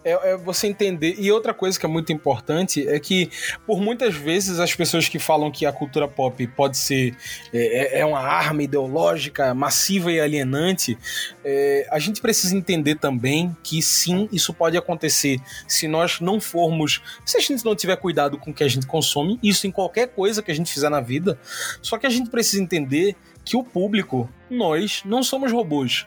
É, 0.05 0.33
é, 0.33 0.37
você 0.37 0.67
entender. 0.67 1.17
E 1.19 1.31
outra 1.31 1.53
coisa 1.53 1.79
que 1.79 1.85
é 1.85 1.89
muito 1.89 2.13
importante 2.13 2.87
é 2.89 2.99
que, 2.99 3.31
por 3.67 3.81
muitas 3.81 4.15
vezes, 4.15 4.59
as 4.59 4.75
pessoas 4.75 5.09
que 5.09 5.19
falam 5.19 5.51
que 5.51 5.67
a 5.67 5.73
cultura 5.73 6.09
pop 6.09 6.47
pode 6.49 6.79
ser 6.79 7.15
é, 7.53 7.99
é, 7.99 8.01
é 8.01 8.07
uma 8.07 8.21
arma 8.21 8.63
ideológica 8.63 9.55
massiva 9.55 10.11
e 10.11 10.21
alienante, 10.21 10.97
é, 11.45 11.87
a 11.91 11.99
gente 11.99 12.21
precisa 12.21 12.57
entender 12.57 12.97
também 12.97 13.55
que 13.63 13.83
sim, 13.83 14.29
isso 14.33 14.55
pode 14.55 14.77
acontecer 14.77 15.39
se 15.69 15.87
nós 15.87 16.21
não 16.21 16.41
formos. 16.41 17.03
Se 17.25 17.37
a 17.37 17.41
gente 17.41 17.65
não 17.65 17.75
tiver 17.75 17.97
cuidado 17.97 18.39
com 18.39 18.51
o 18.51 18.55
que 18.55 18.65
a 18.65 18.69
gente 18.69 18.87
consome, 18.87 19.39
isso 19.43 19.67
em 19.67 19.71
qualquer 19.71 20.09
coisa 20.09 20.43
que 20.43 20.51
a 20.51 20.55
gente 20.55 20.73
fizer 20.73 20.89
na 20.89 21.01
vida. 21.01 21.39
Só 21.83 21.99
que 21.99 22.07
a 22.07 22.11
gente 22.11 22.31
precisa 22.31 22.63
entender 22.63 23.17
que 23.45 23.57
o 23.57 23.65
público, 23.65 24.29
nós, 24.49 25.03
não 25.05 25.23
somos 25.23 25.53
robôs. 25.53 26.07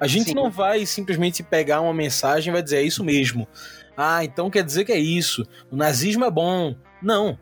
A 0.00 0.06
gente 0.06 0.30
Sim. 0.30 0.34
não 0.34 0.50
vai 0.50 0.86
simplesmente 0.86 1.42
pegar 1.42 1.80
uma 1.80 1.94
mensagem 1.94 2.50
e 2.50 2.52
vai 2.52 2.62
dizer 2.62 2.78
é 2.78 2.82
isso 2.82 3.04
mesmo. 3.04 3.48
Ah, 3.96 4.24
então 4.24 4.50
quer 4.50 4.64
dizer 4.64 4.84
que 4.84 4.92
é 4.92 4.98
isso. 4.98 5.44
O 5.70 5.76
nazismo 5.76 6.24
é 6.24 6.30
bom. 6.30 6.76
Não. 7.02 7.38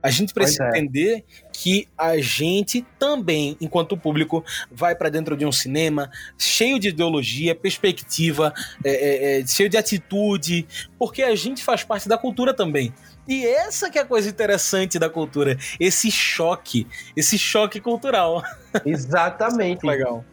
A 0.00 0.10
gente 0.10 0.32
precisa 0.32 0.64
é. 0.64 0.68
entender 0.68 1.24
que 1.52 1.88
a 1.98 2.18
gente 2.18 2.86
também, 2.98 3.56
enquanto 3.60 3.96
público, 3.96 4.44
vai 4.70 4.94
para 4.94 5.08
dentro 5.08 5.36
de 5.36 5.44
um 5.44 5.50
cinema 5.50 6.08
cheio 6.38 6.78
de 6.78 6.88
ideologia, 6.88 7.52
perspectiva, 7.54 8.54
é, 8.84 8.90
é, 8.90 9.40
é, 9.40 9.46
cheio 9.46 9.68
de 9.68 9.76
atitude, 9.76 10.68
porque 10.96 11.22
a 11.22 11.34
gente 11.34 11.64
faz 11.64 11.82
parte 11.82 12.08
da 12.08 12.16
cultura 12.16 12.54
também. 12.54 12.94
E 13.26 13.44
essa 13.44 13.90
que 13.90 13.98
é 13.98 14.02
a 14.02 14.06
coisa 14.06 14.28
interessante 14.28 14.98
da 15.00 15.10
cultura, 15.10 15.58
esse 15.80 16.10
choque, 16.12 16.86
esse 17.16 17.36
choque 17.36 17.80
cultural. 17.80 18.42
Exatamente. 18.86 19.84
Legal. 19.84 20.24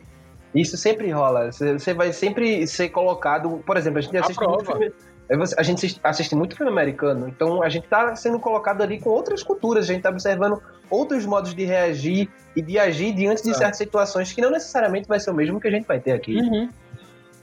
Isso 0.56 0.78
sempre 0.78 1.12
rola. 1.12 1.52
Você 1.52 1.94
vai 1.94 2.14
sempre 2.14 2.66
ser 2.66 2.90
colocado. 2.90 3.62
Por 3.66 3.76
exemplo, 3.76 4.00
a 4.00 4.02
gente 4.02 4.18
assiste 4.18 4.44
a 4.44 4.48
muito 4.48 4.66
filme. 4.66 4.94
É 5.28 5.36
a 5.58 5.64
gente 5.64 6.00
assiste 6.04 6.36
muito 6.36 6.56
filme 6.56 6.72
americano, 6.72 7.28
então 7.28 7.64
a 7.64 7.68
gente 7.68 7.86
está 7.86 8.16
sendo 8.16 8.40
colocado 8.40 8.84
ali 8.84 9.00
com 9.00 9.10
outras 9.10 9.42
culturas, 9.42 9.86
a 9.86 9.88
gente 9.88 9.98
está 9.98 10.12
observando 10.12 10.62
outros 10.88 11.26
modos 11.26 11.56
de 11.56 11.66
reagir 11.66 12.30
e 12.56 12.62
de 12.62 12.78
agir 12.78 13.12
diante 13.12 13.42
de 13.42 13.50
é. 13.50 13.54
certas 13.56 13.78
situações 13.78 14.32
que 14.32 14.40
não 14.40 14.52
necessariamente 14.52 15.08
vai 15.08 15.20
ser 15.20 15.32
o 15.32 15.34
mesmo 15.34 15.60
que 15.60 15.68
a 15.68 15.72
gente 15.72 15.88
vai 15.88 16.00
ter 16.00 16.12
aqui. 16.12 16.40
Uhum. 16.40 16.70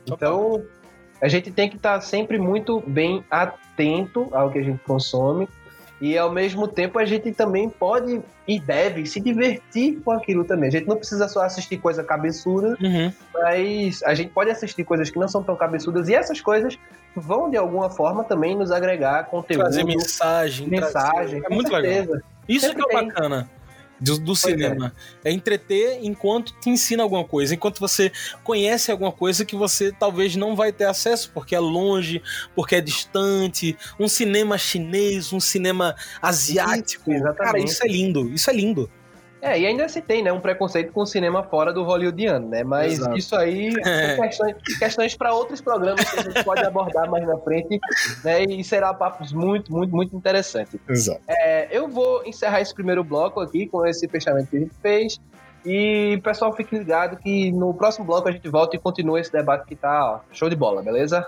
Então, 0.06 0.62
a 1.20 1.26
gente 1.26 1.50
tem 1.50 1.68
que 1.68 1.74
estar 1.74 1.94
tá 1.94 2.00
sempre 2.00 2.38
muito 2.38 2.80
bem 2.86 3.24
atento 3.28 4.28
ao 4.30 4.48
que 4.50 4.60
a 4.60 4.62
gente 4.62 4.78
consome 4.84 5.48
e 6.02 6.18
ao 6.18 6.32
mesmo 6.32 6.66
tempo 6.66 6.98
a 6.98 7.04
gente 7.04 7.30
também 7.30 7.70
pode 7.70 8.20
e 8.46 8.58
deve 8.58 9.06
se 9.06 9.20
divertir 9.20 10.00
com 10.04 10.10
aquilo 10.10 10.44
também. 10.44 10.66
A 10.66 10.72
gente 10.72 10.88
não 10.88 10.96
precisa 10.96 11.28
só 11.28 11.44
assistir 11.44 11.76
coisa 11.76 12.02
cabeçuda, 12.02 12.76
uhum. 12.82 13.12
mas 13.32 14.02
a 14.02 14.12
gente 14.12 14.30
pode 14.30 14.50
assistir 14.50 14.82
coisas 14.82 15.08
que 15.10 15.18
não 15.20 15.28
são 15.28 15.44
tão 15.44 15.54
cabeçudas 15.54 16.08
e 16.08 16.14
essas 16.14 16.40
coisas 16.40 16.76
vão 17.14 17.48
de 17.48 17.56
alguma 17.56 17.88
forma 17.88 18.24
também 18.24 18.56
nos 18.56 18.72
agregar 18.72 19.26
conteúdo. 19.26 19.60
Trazer 19.60 19.84
mensagem. 19.84 20.66
Mensagem. 20.66 21.40
Trazer... 21.40 21.42
É 21.48 21.54
muito 21.54 21.70
certeza. 21.70 22.12
legal. 22.14 22.28
Isso 22.48 22.66
Sempre 22.66 22.84
que 22.84 22.96
é 22.96 23.04
bacana 23.04 23.48
do, 24.02 24.18
do 24.18 24.36
cinema. 24.36 24.92
É. 25.24 25.30
é. 25.30 25.32
entreter 25.32 26.00
enquanto 26.02 26.52
te 26.60 26.68
ensina 26.68 27.02
alguma 27.02 27.24
coisa, 27.24 27.54
enquanto 27.54 27.78
você 27.78 28.10
conhece 28.42 28.90
alguma 28.90 29.12
coisa 29.12 29.44
que 29.44 29.56
você 29.56 29.92
talvez 29.92 30.36
não 30.36 30.56
vai 30.56 30.72
ter 30.72 30.84
acesso, 30.84 31.30
porque 31.32 31.54
é 31.54 31.60
longe, 31.60 32.22
porque 32.54 32.76
é 32.76 32.80
distante. 32.80 33.76
Um 33.98 34.08
cinema 34.08 34.58
chinês, 34.58 35.32
um 35.32 35.40
cinema 35.40 35.94
asiático. 36.20 37.12
Isso, 37.12 37.34
Cara, 37.34 37.58
isso 37.58 37.84
é 37.84 37.88
lindo, 37.88 38.28
isso 38.32 38.50
é 38.50 38.52
lindo. 38.52 38.90
É, 39.42 39.58
e 39.58 39.66
ainda 39.66 39.88
se 39.88 40.00
tem, 40.00 40.22
né, 40.22 40.32
um 40.32 40.38
preconceito 40.38 40.92
com 40.92 41.00
o 41.00 41.06
cinema 41.06 41.42
fora 41.42 41.72
do 41.72 41.82
hollywoodiano, 41.82 42.48
né? 42.48 42.62
Mas 42.62 42.92
Exato. 42.92 43.18
isso 43.18 43.34
aí 43.34 43.74
é 43.84 44.16
questões, 44.16 44.56
questões 44.78 45.16
para 45.16 45.34
outros 45.34 45.60
programas 45.60 46.08
que 46.08 46.20
a 46.20 46.22
gente 46.22 46.44
pode 46.44 46.64
abordar 46.64 47.10
mais 47.10 47.26
na 47.26 47.36
frente, 47.38 47.80
né? 48.22 48.44
E 48.44 48.62
será 48.62 48.94
papos 48.94 49.32
muito, 49.32 49.72
muito, 49.72 49.96
muito 49.96 50.14
interessantes. 50.14 50.78
Exato. 50.88 51.20
É, 51.26 51.76
eu 51.76 51.88
vou 51.88 52.24
encerrar 52.24 52.60
esse 52.60 52.72
primeiro 52.72 53.02
bloco 53.02 53.40
aqui 53.40 53.66
com 53.66 53.84
esse 53.84 54.06
fechamento 54.06 54.48
que 54.48 54.56
a 54.56 54.60
gente 54.60 54.74
fez. 54.80 55.20
E 55.66 56.20
pessoal, 56.22 56.52
fique 56.54 56.78
ligado 56.78 57.16
que 57.16 57.50
no 57.50 57.74
próximo 57.74 58.04
bloco 58.04 58.28
a 58.28 58.32
gente 58.32 58.48
volta 58.48 58.76
e 58.76 58.78
continua 58.78 59.20
esse 59.20 59.32
debate 59.32 59.66
que 59.66 59.74
tá 59.74 60.12
ó, 60.12 60.20
show 60.32 60.48
de 60.48 60.54
bola, 60.54 60.82
beleza? 60.82 61.26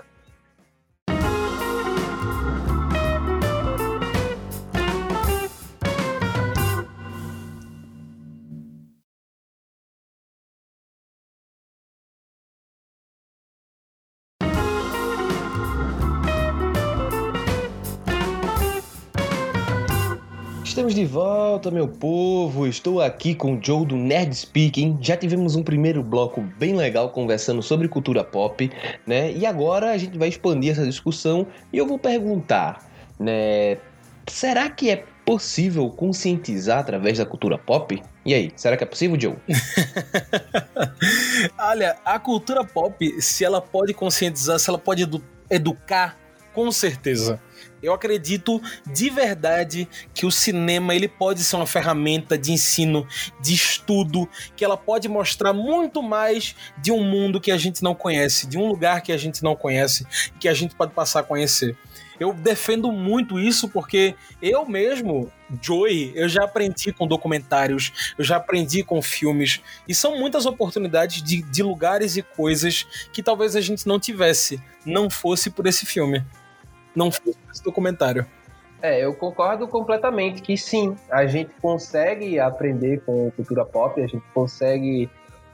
Estamos 20.75 20.93
de 20.93 21.05
volta, 21.05 21.71
meu 21.71 21.87
povo. 21.87 22.67
Estou 22.67 23.01
aqui 23.01 23.33
com 23.33 23.55
o 23.55 23.59
Joe 23.63 23.85
do 23.85 23.95
Nerd 23.95 24.35
Speaking. 24.35 24.97
Já 24.99 25.15
tivemos 25.15 25.55
um 25.55 25.63
primeiro 25.63 26.03
bloco 26.03 26.41
bem 26.41 26.75
legal 26.75 27.11
conversando 27.11 27.63
sobre 27.63 27.87
cultura 27.87 28.25
pop, 28.25 28.69
né? 29.07 29.31
E 29.31 29.45
agora 29.45 29.91
a 29.91 29.97
gente 29.97 30.17
vai 30.17 30.27
expandir 30.27 30.73
essa 30.73 30.85
discussão 30.85 31.47
e 31.71 31.77
eu 31.77 31.87
vou 31.87 31.97
perguntar, 31.97 32.85
né? 33.17 33.77
Será 34.27 34.69
que 34.69 34.89
é 34.89 35.05
possível 35.25 35.89
conscientizar 35.89 36.79
através 36.79 37.19
da 37.19 37.25
cultura 37.25 37.57
pop? 37.57 38.03
E 38.25 38.33
aí, 38.33 38.51
será 38.57 38.75
que 38.75 38.83
é 38.83 38.87
possível, 38.87 39.17
Joe? 39.17 39.37
Olha, 41.57 41.95
a 42.03 42.19
cultura 42.19 42.65
pop, 42.65 43.21
se 43.21 43.45
ela 43.45 43.61
pode 43.61 43.93
conscientizar, 43.93 44.59
se 44.59 44.69
ela 44.69 44.77
pode 44.77 45.03
edu 45.03 45.23
educar, 45.49 46.17
com 46.53 46.69
certeza. 46.69 47.39
Eu 47.85 47.93
acredito 47.93 48.59
de 48.91 49.11
verdade 49.11 49.87
que 50.11 50.25
o 50.25 50.31
cinema 50.31 50.95
ele 50.95 51.07
pode 51.07 51.43
ser 51.43 51.55
uma 51.55 51.67
ferramenta 51.67 52.35
de 52.35 52.51
ensino, 52.51 53.07
de 53.39 53.53
estudo, 53.53 54.27
que 54.55 54.65
ela 54.65 54.75
pode 54.75 55.07
mostrar 55.07 55.53
muito 55.53 56.01
mais 56.01 56.55
de 56.81 56.91
um 56.91 57.03
mundo 57.03 57.39
que 57.39 57.51
a 57.51 57.57
gente 57.57 57.83
não 57.83 57.93
conhece, 57.93 58.47
de 58.47 58.57
um 58.57 58.67
lugar 58.67 59.01
que 59.01 59.11
a 59.11 59.17
gente 59.17 59.43
não 59.43 59.55
conhece, 59.55 60.03
que 60.39 60.47
a 60.47 60.53
gente 60.53 60.73
pode 60.73 60.93
passar 60.93 61.19
a 61.19 61.23
conhecer. 61.23 61.77
Eu 62.19 62.33
defendo 62.33 62.91
muito 62.91 63.37
isso 63.37 63.69
porque 63.69 64.15
eu 64.41 64.65
mesmo, 64.65 65.31
Joey, 65.61 66.11
eu 66.15 66.27
já 66.27 66.45
aprendi 66.45 66.91
com 66.91 67.05
documentários, 67.05 68.13
eu 68.17 68.23
já 68.23 68.37
aprendi 68.37 68.83
com 68.83 68.99
filmes, 68.99 69.61
e 69.87 69.93
são 69.93 70.17
muitas 70.17 70.47
oportunidades 70.47 71.21
de, 71.21 71.43
de 71.43 71.61
lugares 71.61 72.17
e 72.17 72.23
coisas 72.23 72.87
que 73.13 73.21
talvez 73.21 73.55
a 73.55 73.61
gente 73.61 73.85
não 73.85 73.99
tivesse, 73.99 74.59
não 74.83 75.07
fosse 75.07 75.51
por 75.51 75.67
esse 75.67 75.85
filme 75.85 76.23
não 76.95 77.11
fosse 77.11 77.37
esse 77.51 77.63
documentário. 77.63 78.25
É, 78.81 79.03
eu 79.03 79.13
concordo 79.13 79.67
completamente 79.67 80.41
que 80.41 80.55
sim, 80.57 80.95
a 81.09 81.25
gente 81.25 81.49
consegue 81.61 82.39
aprender 82.39 83.01
com 83.05 83.31
cultura 83.31 83.65
pop, 83.65 83.99
a 84.01 84.07
gente 84.07 84.23
consegue 84.33 85.09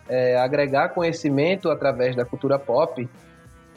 é, 0.09 0.37
agregar 0.37 0.89
conhecimento 0.89 1.69
através 1.69 2.15
da 2.15 2.25
cultura 2.25 2.59
pop. 2.59 3.07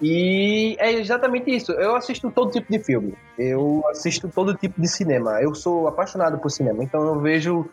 E 0.02 0.76
é 0.80 0.92
exatamente 0.92 1.54
isso. 1.54 1.70
Eu 1.72 1.94
assisto 1.94 2.30
todo 2.30 2.50
tipo 2.50 2.70
de 2.70 2.82
filme. 2.82 3.14
Eu 3.38 3.84
assisto 3.90 4.28
todo 4.28 4.54
tipo 4.54 4.80
de 4.80 4.88
cinema. 4.88 5.40
Eu 5.40 5.54
sou 5.54 5.86
apaixonado 5.86 6.36
por 6.38 6.50
cinema. 6.50 6.82
Então 6.82 7.00
eu 7.06 7.20
vejo 7.20 7.64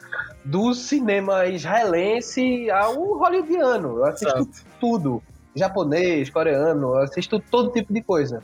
do 0.45 0.73
cinema 0.73 1.47
israelense 1.47 2.69
ao 2.69 3.17
hollywoodiano. 3.17 3.97
Eu 3.97 4.05
assisto 4.05 4.43
certo. 4.43 4.65
tudo. 4.79 5.23
Japonês, 5.55 6.29
coreano, 6.29 6.95
eu 6.95 6.97
assisto 6.99 7.39
todo 7.39 7.71
tipo 7.71 7.91
de 7.91 8.01
coisa. 8.01 8.41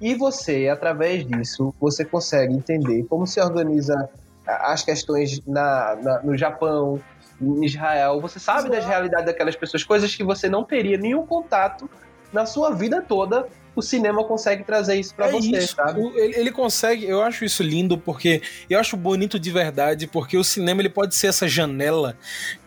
E 0.00 0.14
você, 0.14 0.68
através 0.68 1.26
disso, 1.26 1.74
você 1.80 2.04
consegue 2.04 2.54
entender 2.54 3.04
como 3.04 3.26
se 3.26 3.40
organiza 3.40 4.08
as 4.46 4.82
questões 4.82 5.40
na, 5.46 5.96
na 5.96 6.22
no 6.22 6.36
Japão, 6.36 7.00
em 7.40 7.64
Israel. 7.64 8.20
Você 8.20 8.38
sabe 8.38 8.68
das 8.68 8.84
realidades 8.84 9.26
daquelas 9.26 9.56
pessoas, 9.56 9.84
coisas 9.84 10.14
que 10.14 10.24
você 10.24 10.48
não 10.48 10.64
teria 10.64 10.96
nenhum 10.96 11.26
contato 11.26 11.88
na 12.32 12.46
sua 12.46 12.70
vida 12.70 13.02
toda 13.02 13.46
o 13.78 13.82
cinema 13.82 14.24
consegue 14.24 14.64
trazer 14.64 14.96
isso 14.96 15.14
para 15.14 15.28
é 15.28 15.30
você, 15.30 15.56
isso. 15.58 15.76
sabe? 15.76 16.00
Ele, 16.16 16.34
ele, 16.36 16.50
consegue, 16.50 17.04
eu 17.04 17.22
acho 17.22 17.44
isso 17.44 17.62
lindo 17.62 17.96
porque 17.96 18.42
eu 18.68 18.78
acho 18.78 18.96
bonito 18.96 19.38
de 19.38 19.50
verdade, 19.52 20.08
porque 20.08 20.36
o 20.36 20.42
cinema 20.42 20.82
ele 20.82 20.88
pode 20.88 21.14
ser 21.14 21.28
essa 21.28 21.46
janela 21.46 22.18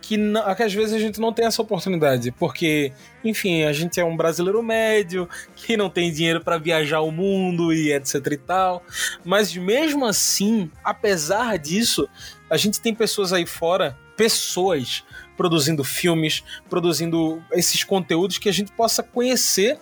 que, 0.01 0.15
não, 0.15 0.55
que 0.55 0.63
às 0.63 0.73
vezes 0.73 0.93
a 0.93 0.99
gente 0.99 1.19
não 1.19 1.33
tem 1.33 1.45
essa 1.45 1.61
oportunidade, 1.61 2.31
porque, 2.31 2.93
enfim, 3.25 3.63
a 3.63 3.73
gente 3.73 3.99
é 3.99 4.05
um 4.05 4.15
brasileiro 4.15 4.63
médio 4.63 5.27
que 5.53 5.75
não 5.75 5.89
tem 5.89 6.11
dinheiro 6.13 6.41
para 6.41 6.57
viajar 6.57 7.01
o 7.01 7.11
mundo 7.11 7.73
e 7.73 7.91
etc 7.91 8.25
e 8.31 8.37
tal, 8.37 8.81
mas 9.25 9.53
mesmo 9.53 10.05
assim, 10.05 10.71
apesar 10.81 11.57
disso, 11.57 12.07
a 12.49 12.55
gente 12.55 12.79
tem 12.79 12.95
pessoas 12.95 13.33
aí 13.33 13.45
fora, 13.45 13.97
pessoas 14.15 15.03
produzindo 15.35 15.83
filmes, 15.83 16.41
produzindo 16.69 17.43
esses 17.51 17.83
conteúdos 17.83 18.37
que 18.37 18.47
a 18.47 18.53
gente 18.53 18.71
possa 18.71 19.03
conhecer 19.03 19.77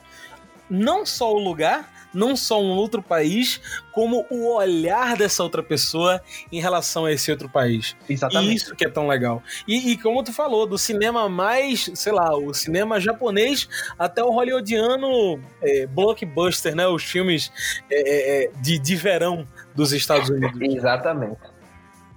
não 0.69 1.05
só 1.05 1.33
o 1.33 1.39
lugar, 1.39 1.89
não 2.13 2.35
só 2.35 2.61
um 2.61 2.71
outro 2.71 3.01
país, 3.01 3.61
como 3.91 4.25
o 4.29 4.53
olhar 4.53 5.15
dessa 5.15 5.43
outra 5.43 5.61
pessoa 5.61 6.21
em 6.51 6.59
relação 6.59 7.05
a 7.05 7.11
esse 7.11 7.31
outro 7.31 7.49
país. 7.49 7.95
Exatamente. 8.09 8.51
E 8.51 8.55
isso 8.55 8.75
que 8.75 8.85
é 8.85 8.89
tão 8.89 9.07
legal. 9.07 9.43
E, 9.67 9.91
e, 9.91 9.97
como 9.97 10.23
tu 10.23 10.33
falou, 10.33 10.65
do 10.65 10.77
cinema 10.77 11.29
mais, 11.29 11.89
sei 11.93 12.11
lá, 12.11 12.35
o 12.35 12.53
cinema 12.53 12.99
japonês 12.99 13.67
até 13.97 14.23
o 14.23 14.31
hollywoodiano 14.31 15.39
é, 15.61 15.85
blockbuster, 15.85 16.75
né? 16.75 16.87
Os 16.87 17.03
filmes 17.03 17.51
é, 17.91 18.01
é, 18.01 18.43
é 18.45 18.51
de, 18.61 18.79
de 18.79 18.95
verão 18.95 19.47
dos 19.75 19.93
Estados 19.93 20.29
Unidos. 20.29 20.59
Exatamente. 20.61 21.37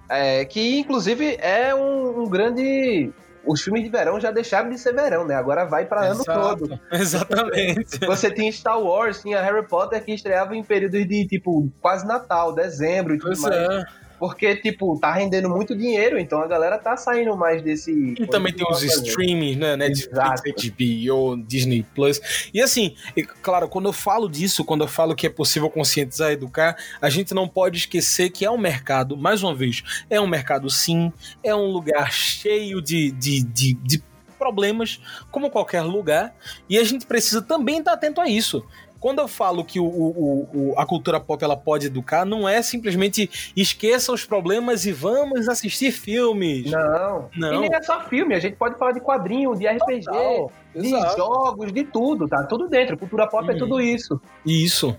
É, 0.09 0.45
que 0.45 0.79
inclusive 0.79 1.37
é 1.39 1.73
um, 1.73 2.23
um 2.23 2.29
grande 2.29 3.11
os 3.45 3.61
filmes 3.61 3.83
de 3.83 3.89
verão 3.89 4.19
já 4.19 4.31
deixaram 4.31 4.69
de 4.69 4.77
ser 4.77 4.93
verão, 4.93 5.25
né? 5.25 5.35
Agora 5.35 5.65
vai 5.65 5.85
para 5.85 6.05
ano 6.05 6.23
todo. 6.23 6.79
Exatamente. 6.91 7.99
Você 8.05 8.31
tinha 8.31 8.51
Star 8.51 8.79
Wars, 8.79 9.21
tinha 9.21 9.41
Harry 9.41 9.67
Potter 9.67 10.03
que 10.03 10.13
estreava 10.13 10.55
em 10.55 10.63
períodos 10.63 11.05
de 11.07 11.27
tipo 11.27 11.69
quase 11.81 12.05
Natal, 12.05 12.53
dezembro 12.53 13.15
e 13.15 13.17
tudo 13.17 13.27
pois 13.27 13.41
mais. 13.41 13.55
É. 13.55 13.85
Porque, 14.23 14.55
tipo, 14.55 14.97
tá 14.97 15.11
rendendo 15.11 15.49
muito 15.49 15.75
dinheiro, 15.75 16.17
então 16.17 16.39
a 16.39 16.47
galera 16.47 16.77
tá 16.77 16.95
saindo 16.95 17.35
mais 17.35 17.61
desse. 17.61 17.91
E 18.17 18.25
também 18.25 18.53
tem 18.53 18.65
os 18.65 18.81
streamings, 18.81 19.57
né? 19.57 19.75
Netflix, 19.75 20.41
HBO, 20.69 21.35
Disney 21.45 21.85
Plus. 21.93 22.21
E 22.53 22.61
assim, 22.61 22.95
claro, 23.41 23.67
quando 23.67 23.89
eu 23.89 23.91
falo 23.91 24.29
disso, 24.29 24.63
quando 24.63 24.85
eu 24.85 24.87
falo 24.87 25.13
que 25.13 25.27
é 25.27 25.29
possível 25.29 25.69
conscientizar 25.69 26.29
e 26.29 26.35
educar, 26.35 26.77
a 27.01 27.09
gente 27.09 27.33
não 27.33 27.49
pode 27.49 27.79
esquecer 27.79 28.29
que 28.29 28.45
é 28.45 28.49
um 28.49 28.57
mercado, 28.57 29.17
mais 29.17 29.43
uma 29.43 29.53
vez, 29.53 29.83
é 30.09 30.21
um 30.21 30.27
mercado 30.27 30.69
sim, 30.69 31.11
é 31.43 31.53
um 31.53 31.65
lugar 31.65 32.09
cheio 32.09 32.81
de, 32.81 33.11
de, 33.11 33.43
de, 33.43 33.73
de 33.73 34.03
problemas, 34.39 35.01
como 35.31 35.51
qualquer 35.51 35.81
lugar, 35.81 36.33
e 36.69 36.79
a 36.79 36.83
gente 36.85 37.05
precisa 37.05 37.41
também 37.41 37.79
estar 37.79 37.91
atento 37.91 38.21
a 38.21 38.29
isso 38.29 38.65
quando 39.03 39.19
eu 39.19 39.27
falo 39.27 39.65
que 39.65 39.81
o, 39.81 39.85
o, 39.85 40.49
o, 40.53 40.73
a 40.77 40.85
cultura 40.85 41.19
pop 41.19 41.43
ela 41.43 41.57
pode 41.57 41.87
educar, 41.87 42.23
não 42.23 42.47
é 42.47 42.61
simplesmente 42.61 43.29
esqueça 43.53 44.13
os 44.13 44.23
problemas 44.23 44.85
e 44.85 44.93
vamos 44.93 45.49
assistir 45.49 45.91
filmes. 45.91 46.71
Não. 46.71 47.29
Não. 47.35 47.53
E 47.53 47.59
nem 47.67 47.75
é 47.75 47.81
só 47.81 47.99
filme, 48.07 48.33
a 48.33 48.39
gente 48.39 48.55
pode 48.55 48.79
falar 48.79 48.93
de 48.93 49.01
quadrinho, 49.01 49.53
de 49.57 49.67
RPG, 49.67 50.05
Total. 50.05 50.51
de 50.73 50.87
Exato. 50.87 51.17
jogos, 51.17 51.73
de 51.73 51.83
tudo, 51.83 52.29
tá? 52.29 52.43
Tudo 52.45 52.69
dentro. 52.69 52.97
Cultura 52.97 53.27
pop 53.27 53.51
é 53.51 53.57
tudo 53.57 53.81
isso. 53.81 54.21
Isso. 54.45 54.95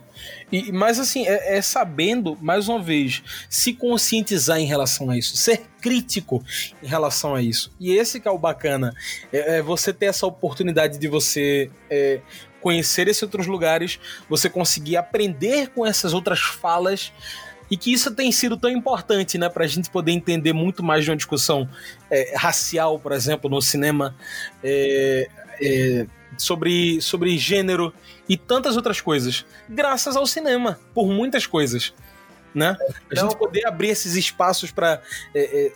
E, 0.52 0.70
mas 0.70 1.00
assim, 1.00 1.26
é, 1.26 1.56
é, 1.56 1.62
sabendo, 1.62 2.36
mais 2.42 2.68
uma 2.68 2.82
vez, 2.82 3.22
se 3.48 3.72
conscientizar 3.72 4.58
em 4.58 4.66
relação 4.66 5.08
a 5.08 5.16
isso, 5.16 5.34
ser 5.34 5.62
crítico 5.80 6.44
em 6.82 6.86
relação 6.86 7.34
a 7.34 7.40
isso. 7.40 7.72
E 7.80 7.92
esse 7.92 8.20
que 8.20 8.28
é 8.28 8.30
o 8.30 8.36
bacana, 8.36 8.94
é, 9.32 9.56
é 9.56 9.62
você 9.62 9.94
ter 9.94 10.06
essa 10.06 10.26
oportunidade 10.26 10.98
de 10.98 11.08
você 11.08 11.70
é, 11.88 12.20
conhecer 12.64 13.08
esses 13.08 13.22
outros 13.22 13.46
lugares, 13.46 14.00
você 14.26 14.48
conseguir 14.48 14.96
aprender 14.96 15.68
com 15.68 15.84
essas 15.84 16.14
outras 16.14 16.40
falas 16.40 17.12
e 17.70 17.76
que 17.76 17.92
isso 17.92 18.10
tem 18.14 18.32
sido 18.32 18.56
tão 18.56 18.70
importante, 18.70 19.36
né, 19.36 19.50
para 19.50 19.64
a 19.64 19.66
gente 19.66 19.90
poder 19.90 20.12
entender 20.12 20.54
muito 20.54 20.82
mais 20.82 21.04
de 21.04 21.10
uma 21.10 21.16
discussão 21.16 21.68
é, 22.10 22.34
racial, 22.34 22.98
por 22.98 23.12
exemplo, 23.12 23.50
no 23.50 23.60
cinema, 23.60 24.16
é, 24.62 25.28
é, 25.60 26.06
sobre, 26.38 27.02
sobre 27.02 27.36
gênero 27.36 27.92
e 28.26 28.34
tantas 28.34 28.76
outras 28.76 28.98
coisas, 28.98 29.44
graças 29.68 30.16
ao 30.16 30.26
cinema, 30.26 30.80
por 30.94 31.06
muitas 31.06 31.46
coisas, 31.46 31.92
né? 32.54 32.78
A 33.10 33.20
gente 33.20 33.36
poder 33.36 33.66
abrir 33.66 33.88
esses 33.88 34.14
espaços 34.14 34.70
para 34.70 35.02
é, 35.34 35.66
é, 35.66 35.72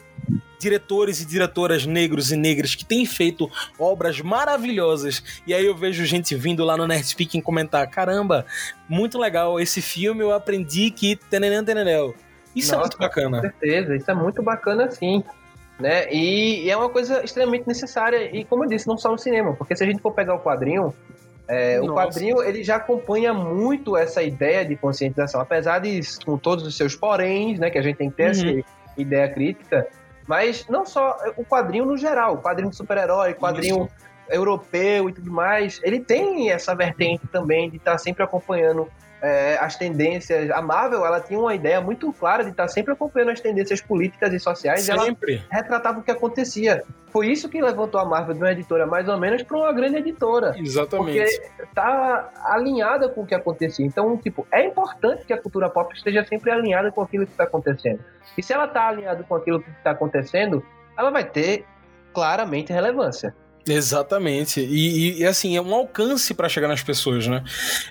diretores 0.58 1.20
e 1.20 1.26
diretoras 1.26 1.86
negros 1.86 2.32
e 2.32 2.36
negras 2.36 2.74
que 2.74 2.84
têm 2.84 3.06
feito 3.06 3.50
obras 3.78 4.20
maravilhosas. 4.20 5.22
E 5.46 5.54
aí 5.54 5.64
eu 5.64 5.76
vejo 5.76 6.04
gente 6.04 6.34
vindo 6.34 6.64
lá 6.64 6.76
no 6.76 6.86
Nerd 6.86 7.06
Speaking 7.06 7.40
comentar: 7.40 7.88
caramba, 7.88 8.44
muito 8.88 9.18
legal 9.18 9.58
esse 9.60 9.80
filme, 9.80 10.22
eu 10.22 10.32
aprendi 10.32 10.90
que. 10.90 11.16
Tenenã, 11.16 11.64
tenenel. 11.64 12.14
Isso 12.54 12.72
Nossa, 12.72 12.76
é 12.76 12.80
muito 12.80 12.98
bacana. 12.98 13.36
Com 13.36 13.42
certeza, 13.42 13.96
isso 13.96 14.10
é 14.10 14.14
muito 14.14 14.42
bacana 14.42 14.90
sim. 14.90 15.22
Né? 15.78 16.12
E, 16.12 16.64
e, 16.64 16.70
é 16.70 16.76
uma 16.76 16.88
coisa 16.88 17.24
extremamente 17.24 17.66
necessária. 17.68 18.34
E 18.36 18.44
como 18.44 18.64
eu 18.64 18.68
disse, 18.68 18.88
não 18.88 18.98
só 18.98 19.12
no 19.12 19.18
cinema, 19.18 19.54
porque 19.54 19.76
se 19.76 19.84
a 19.84 19.86
gente 19.86 20.02
for 20.02 20.12
pegar 20.12 20.34
o 20.34 20.40
quadrinho, 20.40 20.92
é, 21.46 21.80
o 21.80 21.94
quadrinho 21.94 22.42
ele 22.42 22.64
já 22.64 22.76
acompanha 22.76 23.32
muito 23.32 23.96
essa 23.96 24.22
ideia 24.22 24.64
de 24.64 24.76
conscientização, 24.76 25.40
apesar 25.40 25.78
de 25.78 26.00
com 26.24 26.36
todos 26.36 26.66
os 26.66 26.76
seus 26.76 26.96
poréns, 26.96 27.58
né, 27.58 27.70
que 27.70 27.78
a 27.78 27.82
gente 27.82 27.96
tem 27.96 28.10
que 28.10 28.16
ter 28.16 28.24
uhum. 28.24 28.30
essa 28.30 28.64
ideia 28.98 29.28
crítica, 29.28 29.86
mas 30.28 30.66
não 30.68 30.84
só 30.84 31.16
o 31.36 31.44
quadrinho 31.44 31.86
no 31.86 31.96
geral, 31.96 32.36
quadrinho 32.36 32.70
de 32.70 32.76
super-herói, 32.76 33.32
quadrinho 33.32 33.86
Isso. 33.86 34.07
Europeu 34.30 35.08
e 35.08 35.12
tudo 35.12 35.30
mais, 35.30 35.80
ele 35.82 36.00
tem 36.00 36.50
essa 36.50 36.74
vertente 36.74 37.26
também 37.28 37.70
de 37.70 37.76
estar 37.76 37.92
tá 37.92 37.98
sempre 37.98 38.22
acompanhando 38.22 38.88
é, 39.20 39.58
as 39.60 39.76
tendências. 39.76 40.50
A 40.50 40.62
Marvel, 40.62 41.04
ela 41.04 41.20
tinha 41.20 41.38
uma 41.38 41.54
ideia 41.54 41.80
muito 41.80 42.12
clara 42.12 42.44
de 42.44 42.50
estar 42.50 42.68
sempre 42.68 42.92
acompanhando 42.92 43.30
as 43.30 43.40
tendências 43.40 43.80
políticas 43.80 44.32
e 44.32 44.38
sociais. 44.38 44.82
Sempre. 44.82 45.34
E 45.34 45.36
ela 45.36 45.44
retratava 45.50 46.00
o 46.00 46.02
que 46.02 46.10
acontecia. 46.10 46.82
Foi 47.10 47.26
isso 47.26 47.48
que 47.48 47.60
levantou 47.60 48.00
a 48.00 48.04
Marvel 48.04 48.34
de 48.34 48.40
uma 48.40 48.52
editora 48.52 48.86
mais 48.86 49.08
ou 49.08 49.18
menos 49.18 49.42
para 49.42 49.56
uma 49.56 49.72
grande 49.72 49.96
editora. 49.96 50.54
Exatamente. 50.56 51.40
Porque 51.40 51.66
tá 51.74 52.30
alinhada 52.44 53.08
com 53.08 53.22
o 53.22 53.26
que 53.26 53.34
acontecia. 53.34 53.84
Então, 53.84 54.16
tipo, 54.16 54.46
é 54.52 54.64
importante 54.64 55.24
que 55.24 55.32
a 55.32 55.40
cultura 55.40 55.68
pop 55.70 55.92
esteja 55.94 56.24
sempre 56.24 56.50
alinhada 56.50 56.92
com 56.92 57.02
aquilo 57.02 57.24
que 57.24 57.32
está 57.32 57.44
acontecendo. 57.44 58.00
E 58.36 58.42
se 58.42 58.52
ela 58.52 58.66
está 58.66 58.88
alinhada 58.88 59.24
com 59.24 59.34
aquilo 59.34 59.60
que 59.60 59.70
está 59.70 59.92
acontecendo, 59.92 60.64
ela 60.96 61.10
vai 61.10 61.24
ter 61.24 61.64
claramente 62.12 62.72
relevância. 62.72 63.34
Exatamente. 63.68 64.60
E, 64.60 65.18
e, 65.18 65.26
assim, 65.26 65.56
é 65.56 65.62
um 65.62 65.74
alcance 65.74 66.32
para 66.34 66.48
chegar 66.48 66.68
nas 66.68 66.82
pessoas, 66.82 67.26
né? 67.26 67.44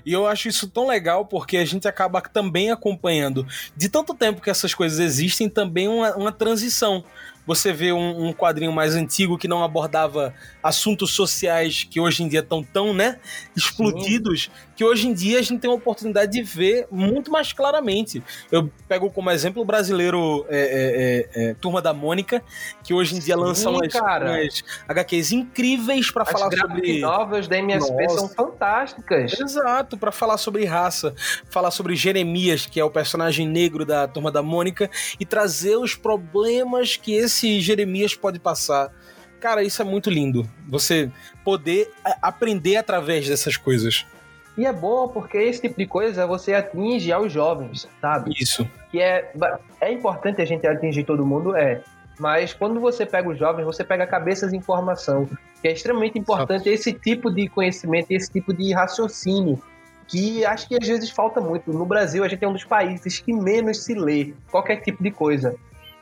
E 0.06 0.12
eu 0.12 0.26
acho 0.26 0.48
isso 0.48 0.68
tão 0.68 0.88
legal 0.88 1.26
porque 1.26 1.58
a 1.58 1.66
gente 1.66 1.88
acaba 1.88 2.22
também 2.22 2.72
acompanhando, 2.72 3.46
de 3.76 3.90
tanto 3.90 4.14
tempo 4.14 4.42
que 4.42 4.50
essas 4.50 4.74
coisas 4.74 5.00
existem, 5.00 5.48
também 5.50 5.88
uma, 5.88 6.16
uma 6.16 6.32
transição 6.32 7.04
você 7.48 7.72
vê 7.72 7.94
um, 7.94 8.28
um, 8.28 8.34
quadrinho 8.34 8.74
mais 8.74 8.94
antigo 8.94 9.38
que 9.38 9.48
não 9.48 9.64
abordava 9.64 10.34
assuntos 10.62 11.12
sociais 11.12 11.88
que 11.90 11.98
hoje 11.98 12.22
em 12.22 12.28
dia 12.28 12.42
estão 12.42 12.62
tão, 12.62 12.94
né, 12.94 13.20
explodidos, 13.56 14.44
Sim. 14.44 14.52
que 14.76 14.84
hoje 14.84 15.08
em 15.08 15.14
dia 15.14 15.40
a 15.40 15.42
gente 15.42 15.62
tem 15.62 15.72
a 15.72 15.74
oportunidade 15.74 16.34
de 16.34 16.44
ver 16.44 16.86
muito 16.92 17.32
mais 17.32 17.54
claramente. 17.54 18.22
Eu 18.52 18.70
pego 18.88 19.10
como 19.10 19.32
exemplo 19.32 19.62
o 19.62 19.66
brasileiro 19.66 20.46
é, 20.50 21.30
é, 21.36 21.44
é, 21.46 21.50
é 21.52 21.54
Turma 21.54 21.82
da 21.82 21.94
Mônica, 21.94 22.44
que 22.84 22.94
hoje 22.94 23.16
em 23.16 23.20
dia 23.20 23.36
Sim, 23.36 23.42
lança 23.42 23.70
umas, 23.70 23.94
umas 23.96 24.64
HQs 24.90 25.32
incríveis 25.32 26.12
para 26.12 26.26
falar 26.26 26.52
sobre 26.52 27.00
novas 27.00 27.48
da 27.48 27.58
MSP 27.58 28.04
Nossa. 28.04 28.18
são 28.18 28.30
fantásticas. 28.30 29.40
Exato, 29.40 29.98
para 29.98 30.12
falar 30.12 30.38
sobre 30.38 30.66
raça, 30.66 31.16
falar 31.50 31.72
sobre 31.72 31.96
Jeremias, 31.96 32.66
que 32.66 32.78
é 32.80 32.84
o 32.84 32.90
personagem 32.90 33.48
negro 33.48 33.86
da 33.86 34.06
Turma 34.06 34.32
da 34.32 34.44
Mônica 34.44 34.90
e 35.18 35.26
trazer 35.26 35.78
os 35.78 35.96
problemas 35.96 36.98
que 36.98 37.14
esse 37.14 37.37
esse 37.38 37.62
Jeremias 37.62 38.16
pode 38.16 38.40
passar. 38.40 38.92
Cara, 39.40 39.64
isso 39.64 39.82
é 39.82 39.86
muito 39.86 40.10
lindo. 40.10 40.50
Você 40.68 41.12
poder 41.44 41.92
aprender 42.22 42.78
através 42.78 43.28
dessas 43.28 43.56
coisas. 43.56 44.06
E 44.58 44.66
é 44.66 44.74
bom 44.74 45.08
porque 45.08 45.38
esse 45.38 45.62
tipo 45.62 45.78
de 45.78 45.86
coisa 45.86 46.26
você 46.26 46.56
atinge 46.56 47.12
aos 47.12 47.32
jovens, 47.32 47.88
sabe? 48.02 48.34
Isso. 48.40 48.68
Que 48.92 49.00
é, 49.00 49.32
é 49.80 49.92
importante 49.94 50.42
a 50.42 50.46
gente 50.46 50.66
atingir 50.66 51.04
todo 51.04 51.24
mundo, 51.24 51.56
é. 51.56 51.82
Mas 52.20 52.52
quando 52.52 52.80
você 52.80 53.06
pega 53.06 53.30
os 53.30 53.38
jovens, 53.38 53.64
você 53.64 53.84
pega 53.84 54.08
cabeças 54.08 54.50
de 54.50 54.58
informação. 54.58 55.30
Que 55.62 55.68
é 55.68 55.72
extremamente 55.72 56.18
importante 56.18 56.68
esse 56.68 56.92
tipo 56.92 57.30
de 57.32 57.48
conhecimento, 57.48 58.08
esse 58.10 58.32
tipo 58.32 58.52
de 58.52 58.74
raciocínio. 58.74 59.62
Que 60.08 60.44
acho 60.44 60.68
que 60.68 60.76
às 60.82 60.88
vezes 60.88 61.12
falta 61.12 61.40
muito. 61.40 61.72
No 61.72 61.86
Brasil, 61.86 62.24
a 62.24 62.28
gente 62.28 62.44
é 62.44 62.48
um 62.48 62.54
dos 62.54 62.64
países 62.64 63.20
que 63.20 63.32
menos 63.32 63.84
se 63.84 63.94
lê 63.94 64.34
qualquer 64.50 64.78
tipo 64.78 65.04
de 65.04 65.12
coisa. 65.12 65.56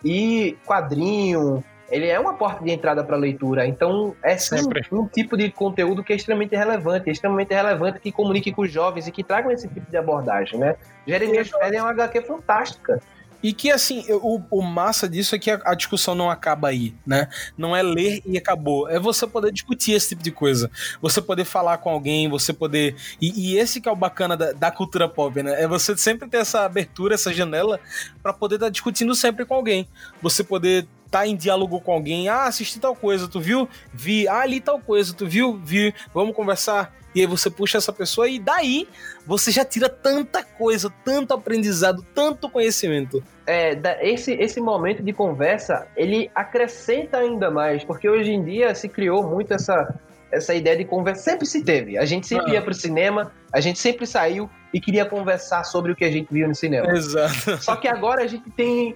E 0.06 0.56
quadrinho, 0.66 1.64
ele 1.90 2.08
é 2.08 2.20
uma 2.20 2.36
porta 2.36 2.64
de 2.64 2.72
entrada 2.72 3.04
para 3.04 3.18
leitura. 3.18 3.66
Então, 3.66 4.16
é 4.24 4.38
sempre 4.38 4.86
um 4.92 5.08
tipo 5.08 5.36
de 5.36 5.52
conteúdo 5.52 6.04
que 6.04 6.14
é 6.14 6.16
extremamente 6.16 6.56
relevante, 6.56 7.10
extremamente 7.10 7.54
relevante 7.54 8.00
que 8.00 8.12
comunique 8.12 8.52
com 8.52 8.62
os 8.62 8.72
jovens 8.72 9.08
e 9.08 9.12
que 9.12 9.24
tragam 9.24 9.52
esse 9.52 9.68
tipo 9.68 9.90
de 9.90 9.98
abordagem, 9.98 10.60
né? 10.60 10.76
Jeremias 11.08 11.50
Fred 11.50 11.76
é 11.76 11.82
uma 11.82 11.92
HQ 11.92 12.22
fantástica. 12.22 13.02
E 13.46 13.54
que, 13.54 13.70
assim, 13.70 14.04
o, 14.10 14.42
o 14.50 14.60
massa 14.60 15.08
disso 15.08 15.36
é 15.36 15.38
que 15.38 15.52
a, 15.52 15.62
a, 15.66 15.76
discussão 15.76 16.16
não 16.16 16.32
acaba 16.32 16.70
aí, 16.70 16.96
né? 17.06 17.30
Não 17.56 17.76
é 17.76 17.84
ler 17.84 18.24
e 18.26 18.40
acabou. 18.40 18.90
É 18.90 19.00
você 19.00 19.28
poder 19.28 19.52
discutir 19.52 19.92
esse 19.92 20.10
tipo 20.10 20.24
de 20.24 20.32
coisa. 20.32 20.72
Você 21.00 21.22
poder 21.22 21.46
falar 21.46 21.78
com 21.78 21.92
alguém, 21.92 22.28
você 22.28 22.52
poder. 22.52 22.96
E, 23.22 23.52
e 23.52 23.60
esse 23.60 23.80
que 23.80 23.88
é 23.88 23.92
o 23.92 23.96
bacana 23.96 24.36
da, 24.36 24.52
da, 24.52 24.72
cultura 24.72 25.08
pop, 25.08 25.44
né? 25.44 25.62
É 25.62 25.68
você 25.68 25.96
sempre 25.96 26.28
ter 26.28 26.38
essa 26.38 26.66
abertura, 26.66 27.14
essa 27.14 27.32
janela, 27.32 27.80
para 28.24 28.34
poder 28.34 28.56
estar 28.56 28.66
tá 28.66 28.72
discutindo 28.72 29.14
sempre 29.14 29.46
com 29.46 29.54
alguém. 29.54 29.88
Você 30.24 30.44
poder 30.44 30.88
tá 31.12 31.28
em 31.28 31.36
diálogo 31.36 31.80
com 31.80 31.92
alguém, 31.92 32.28
ah, 32.28 32.46
assisti 32.46 32.80
tal 32.80 32.96
coisa, 32.96 33.28
tu 33.28 33.40
viu? 33.40 33.70
Vi, 33.94 34.28
ah, 34.28 34.40
ali 34.40 34.60
tal 34.60 34.80
coisa, 34.80 35.14
tu 35.14 35.28
viu? 35.28 35.62
Vi, 35.64 35.94
vamos 36.16 36.36
conversar. 36.36 36.92
E 37.14 37.22
aí 37.22 37.28
você 37.28 37.52
puxa 37.52 37.78
essa 37.78 37.94
pessoa 37.94 38.28
e 38.28 38.40
daí 38.40 38.88
você 39.24 39.52
já 39.52 39.64
tira 39.64 39.88
tanta 39.88 40.44
coisa, 40.44 40.92
tanto 41.06 41.32
aprendizado, 41.32 42.04
tanto 42.16 42.50
conhecimento. 42.50 43.24
É, 43.48 43.78
esse, 44.02 44.34
esse 44.34 44.60
momento 44.60 45.04
de 45.04 45.14
conversa, 45.14 45.88
ele 45.96 46.32
acrescenta 46.34 47.18
ainda 47.18 47.52
mais, 47.52 47.84
porque 47.84 48.10
hoje 48.10 48.32
em 48.32 48.44
dia 48.44 48.74
se 48.74 48.90
criou 48.90 49.24
muito 49.24 49.54
essa 49.54 49.94
essa 50.32 50.54
ideia 50.54 50.76
de 50.76 50.84
conversa. 50.86 51.24
Sempre 51.24 51.46
se 51.46 51.64
teve. 51.64 51.98
A 51.98 52.06
gente 52.06 52.28
sempre 52.28 52.52
ah. 52.52 52.54
ia 52.56 52.62
pro 52.62 52.74
cinema, 52.74 53.32
a 53.54 53.60
gente 53.62 53.80
sempre 53.80 54.06
saiu 54.06 54.50
e 54.74 54.82
queria 54.82 55.06
conversar 55.06 55.64
sobre 55.64 55.92
o 55.92 55.96
que 55.96 56.04
a 56.04 56.12
gente 56.12 56.28
viu 56.32 56.48
no 56.48 56.56
cinema. 56.56 56.92
Exato. 56.92 57.58
Só 57.64 57.76
que 57.76 57.88
agora 57.88 58.24
a 58.24 58.28
gente 58.28 58.50
tem 58.52 58.96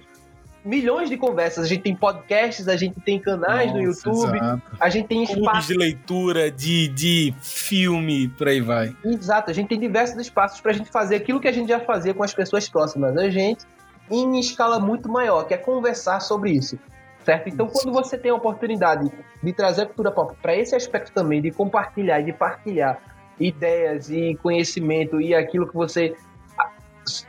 milhões 0.64 1.08
de 1.08 1.16
conversas. 1.16 1.64
A 1.64 1.68
gente 1.68 1.82
tem 1.82 1.96
podcasts, 1.96 2.68
a 2.68 2.76
gente 2.76 3.00
tem 3.00 3.18
canais 3.18 3.68
Nossa, 3.68 3.78
no 3.78 3.84
YouTube, 3.84 4.36
exato. 4.36 4.62
a 4.78 4.88
gente 4.90 5.08
tem 5.08 5.24
espaços. 5.24 5.66
de 5.66 5.74
leitura, 5.76 6.50
de, 6.50 6.88
de 6.88 7.34
filme, 7.40 8.28
por 8.28 8.48
aí 8.48 8.60
vai. 8.60 8.94
Exato, 9.04 9.50
a 9.50 9.54
gente 9.54 9.68
tem 9.68 9.80
diversos 9.80 10.18
espaços 10.18 10.60
pra 10.60 10.72
gente 10.72 10.90
fazer 10.90 11.16
aquilo 11.16 11.40
que 11.40 11.48
a 11.48 11.52
gente 11.52 11.68
já 11.68 11.80
fazia 11.80 12.12
com 12.12 12.22
as 12.22 12.34
pessoas 12.34 12.68
próximas 12.68 13.16
a 13.16 13.30
gente, 13.30 13.64
em 14.10 14.38
escala 14.40 14.80
muito 14.80 15.08
maior, 15.08 15.44
que 15.44 15.54
é 15.54 15.56
conversar 15.56 16.20
sobre 16.20 16.50
isso. 16.50 16.78
Certo? 17.24 17.48
Então, 17.48 17.66
quando 17.66 17.92
você 17.92 18.16
tem 18.16 18.30
a 18.30 18.34
oportunidade 18.34 19.12
de 19.42 19.52
trazer 19.52 19.82
a 19.82 19.86
cultura 19.86 20.10
pop 20.10 20.34
para 20.40 20.56
esse 20.56 20.74
aspecto 20.74 21.12
também, 21.12 21.42
de 21.42 21.50
compartilhar 21.50 22.22
de 22.22 22.32
partilhar 22.32 22.98
ideias 23.38 24.10
e 24.10 24.38
conhecimento 24.42 25.20
e 25.20 25.34
aquilo 25.34 25.66
que 25.66 25.74
você 25.74 26.14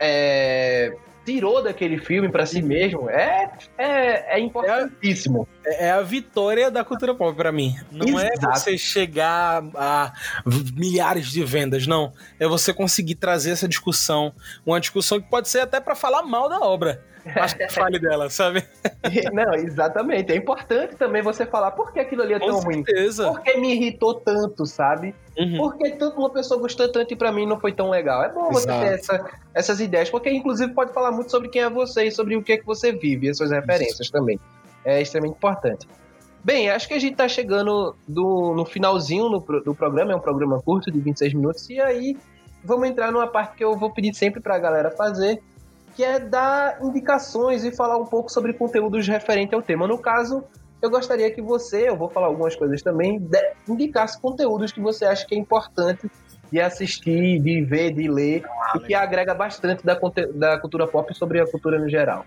é, 0.00 0.94
tirou 1.24 1.62
daquele 1.62 1.98
filme 1.98 2.28
para 2.28 2.44
si 2.46 2.62
mesmo 2.62 3.08
é, 3.08 3.50
é, 3.78 4.36
é 4.36 4.40
importantíssimo. 4.40 5.48
É, 5.61 5.61
é, 5.64 5.90
a 5.90 6.02
vitória 6.02 6.70
da 6.70 6.84
cultura 6.84 7.14
pop 7.14 7.36
para 7.36 7.52
mim. 7.52 7.76
Não 7.90 8.18
é 8.18 8.28
Exato. 8.32 8.48
é 8.48 8.58
você 8.58 8.78
chegar 8.78 9.62
a 9.74 10.12
milhares 10.74 11.26
de 11.26 11.44
vendas, 11.44 11.86
não. 11.86 12.12
É 12.38 12.46
você 12.46 12.72
conseguir 12.72 13.16
trazer 13.16 13.50
essa 13.50 13.68
discussão, 13.68 14.32
uma 14.64 14.80
discussão 14.80 15.20
que 15.20 15.28
pode 15.28 15.48
ser 15.48 15.60
até 15.60 15.80
para 15.80 15.94
falar 15.94 16.22
mal 16.22 16.48
da 16.48 16.60
obra. 16.60 17.02
Mas 17.36 17.54
que 17.54 17.68
fale 17.68 17.98
dela, 17.98 18.28
sabe? 18.28 18.64
Não, 19.32 19.54
exatamente. 19.54 20.32
É 20.32 20.36
importante 20.36 20.96
também 20.96 21.22
você 21.22 21.46
falar 21.46 21.70
por 21.70 21.92
que 21.92 22.00
aquilo 22.00 22.22
ali 22.22 22.34
é 22.34 22.40
Com 22.40 22.46
tão 22.46 22.62
certeza. 22.62 23.28
ruim. 23.28 23.34
Por 23.34 23.42
que 23.44 23.56
me 23.58 23.74
irritou 23.74 24.14
tanto, 24.14 24.66
sabe? 24.66 25.14
Uhum. 25.38 25.56
Por 25.56 25.78
que 25.78 25.90
tanto 25.92 26.18
uma 26.18 26.30
pessoa 26.30 26.58
gostou 26.60 26.90
tanto 26.90 27.12
e 27.12 27.16
pra 27.16 27.30
mim 27.30 27.46
não 27.46 27.60
foi 27.60 27.72
tão 27.72 27.90
legal? 27.90 28.24
É 28.24 28.28
bom 28.28 28.50
você 28.50 28.68
Exato. 28.68 28.84
ter 28.84 28.94
essa, 28.94 29.30
essas 29.54 29.80
ideias, 29.80 30.10
porque 30.10 30.30
inclusive 30.30 30.72
pode 30.74 30.92
falar 30.92 31.12
muito 31.12 31.30
sobre 31.30 31.48
quem 31.48 31.62
é 31.62 31.70
você 31.70 32.04
e 32.06 32.10
sobre 32.10 32.36
o 32.36 32.42
que 32.42 32.54
é 32.54 32.58
que 32.58 32.66
você 32.66 32.90
vive, 32.90 33.28
as 33.28 33.36
suas 33.36 33.52
referências 33.52 34.00
Isso. 34.00 34.12
também. 34.12 34.40
É 34.84 35.00
extremamente 35.00 35.36
importante. 35.36 35.86
Bem, 36.44 36.68
acho 36.70 36.88
que 36.88 36.94
a 36.94 36.98
gente 36.98 37.14
tá 37.14 37.28
chegando 37.28 37.94
do, 38.06 38.52
no 38.54 38.64
finalzinho 38.64 39.28
no, 39.28 39.38
do 39.38 39.74
programa, 39.74 40.12
é 40.12 40.16
um 40.16 40.20
programa 40.20 40.60
curto 40.60 40.90
de 40.90 40.98
26 40.98 41.34
minutos, 41.34 41.70
e 41.70 41.80
aí 41.80 42.16
vamos 42.64 42.88
entrar 42.88 43.12
numa 43.12 43.28
parte 43.28 43.56
que 43.56 43.64
eu 43.64 43.76
vou 43.76 43.92
pedir 43.92 44.12
sempre 44.14 44.40
pra 44.40 44.58
galera 44.58 44.90
fazer, 44.90 45.40
que 45.94 46.02
é 46.02 46.18
dar 46.18 46.82
indicações 46.82 47.64
e 47.64 47.70
falar 47.70 47.96
um 47.96 48.06
pouco 48.06 48.30
sobre 48.30 48.52
conteúdos 48.54 49.06
referentes 49.06 49.54
ao 49.54 49.62
tema. 49.62 49.86
No 49.86 49.98
caso, 49.98 50.42
eu 50.80 50.90
gostaria 50.90 51.30
que 51.30 51.40
você, 51.40 51.88
eu 51.88 51.96
vou 51.96 52.10
falar 52.10 52.26
algumas 52.26 52.56
coisas 52.56 52.82
também, 52.82 53.24
indicasse 53.68 54.20
conteúdos 54.20 54.72
que 54.72 54.80
você 54.80 55.04
acha 55.04 55.24
que 55.24 55.36
é 55.36 55.38
importante 55.38 56.10
de 56.50 56.60
assistir, 56.60 57.40
de 57.40 57.62
ver, 57.62 57.92
de 57.92 58.08
ler, 58.08 58.42
e 58.74 58.80
que 58.80 58.94
agrega 58.94 59.32
bastante 59.32 59.84
da, 59.84 59.98
da 60.34 60.58
cultura 60.58 60.88
pop 60.88 61.14
sobre 61.14 61.40
a 61.40 61.46
cultura 61.46 61.78
no 61.78 61.88
geral. 61.88 62.26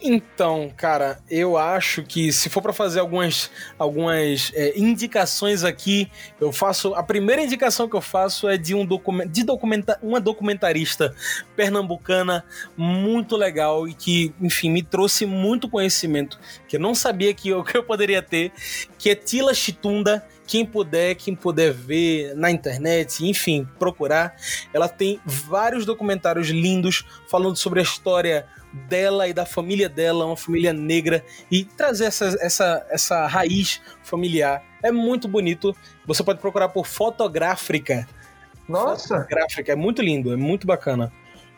Então, 0.00 0.70
cara, 0.76 1.18
eu 1.28 1.56
acho 1.56 2.02
que 2.02 2.30
se 2.30 2.50
for 2.50 2.60
para 2.60 2.72
fazer 2.74 3.00
algumas, 3.00 3.50
algumas 3.78 4.52
é, 4.54 4.78
indicações 4.78 5.64
aqui, 5.64 6.10
eu 6.38 6.52
faço. 6.52 6.94
A 6.94 7.02
primeira 7.02 7.42
indicação 7.42 7.88
que 7.88 7.96
eu 7.96 8.02
faço 8.02 8.46
é 8.46 8.58
de 8.58 8.74
um 8.74 8.84
documento, 8.84 9.30
de 9.30 9.42
documenta, 9.42 9.98
uma 10.02 10.20
documentarista 10.20 11.14
pernambucana 11.56 12.44
muito 12.76 13.36
legal 13.36 13.88
e 13.88 13.94
que, 13.94 14.34
enfim, 14.38 14.70
me 14.70 14.82
trouxe 14.82 15.24
muito 15.24 15.68
conhecimento 15.68 16.38
que 16.68 16.76
eu 16.76 16.80
não 16.80 16.94
sabia 16.94 17.32
que 17.32 17.48
eu, 17.48 17.64
que 17.64 17.78
eu 17.78 17.82
poderia 17.82 18.20
ter, 18.20 18.52
que 18.98 19.08
é 19.08 19.14
Tila 19.14 19.54
Chitunda. 19.54 20.24
Quem 20.46 20.64
puder, 20.64 21.16
quem 21.16 21.34
puder 21.34 21.72
ver 21.72 22.32
na 22.36 22.52
internet, 22.52 23.26
enfim, 23.26 23.66
procurar, 23.80 24.36
ela 24.72 24.88
tem 24.88 25.20
vários 25.26 25.84
documentários 25.84 26.50
lindos 26.50 27.04
falando 27.28 27.56
sobre 27.56 27.80
a 27.80 27.82
história 27.82 28.46
dela 28.88 29.26
e 29.28 29.32
da 29.32 29.46
família 29.46 29.88
dela, 29.88 30.26
uma 30.26 30.36
família 30.36 30.72
negra, 30.72 31.24
e 31.50 31.64
trazer 31.64 32.06
essa, 32.06 32.36
essa, 32.40 32.86
essa 32.90 33.26
raiz 33.26 33.80
familiar. 34.02 34.62
É 34.82 34.92
muito 34.92 35.26
bonito. 35.26 35.74
Você 36.06 36.22
pode 36.22 36.40
procurar 36.40 36.68
por 36.68 36.86
Fotográfica. 36.86 38.06
Nossa! 38.68 39.16
Fotográfica, 39.20 39.72
é 39.72 39.76
muito 39.76 40.02
lindo, 40.02 40.32
é 40.32 40.36
muito 40.36 40.66
bacana. 40.66 41.12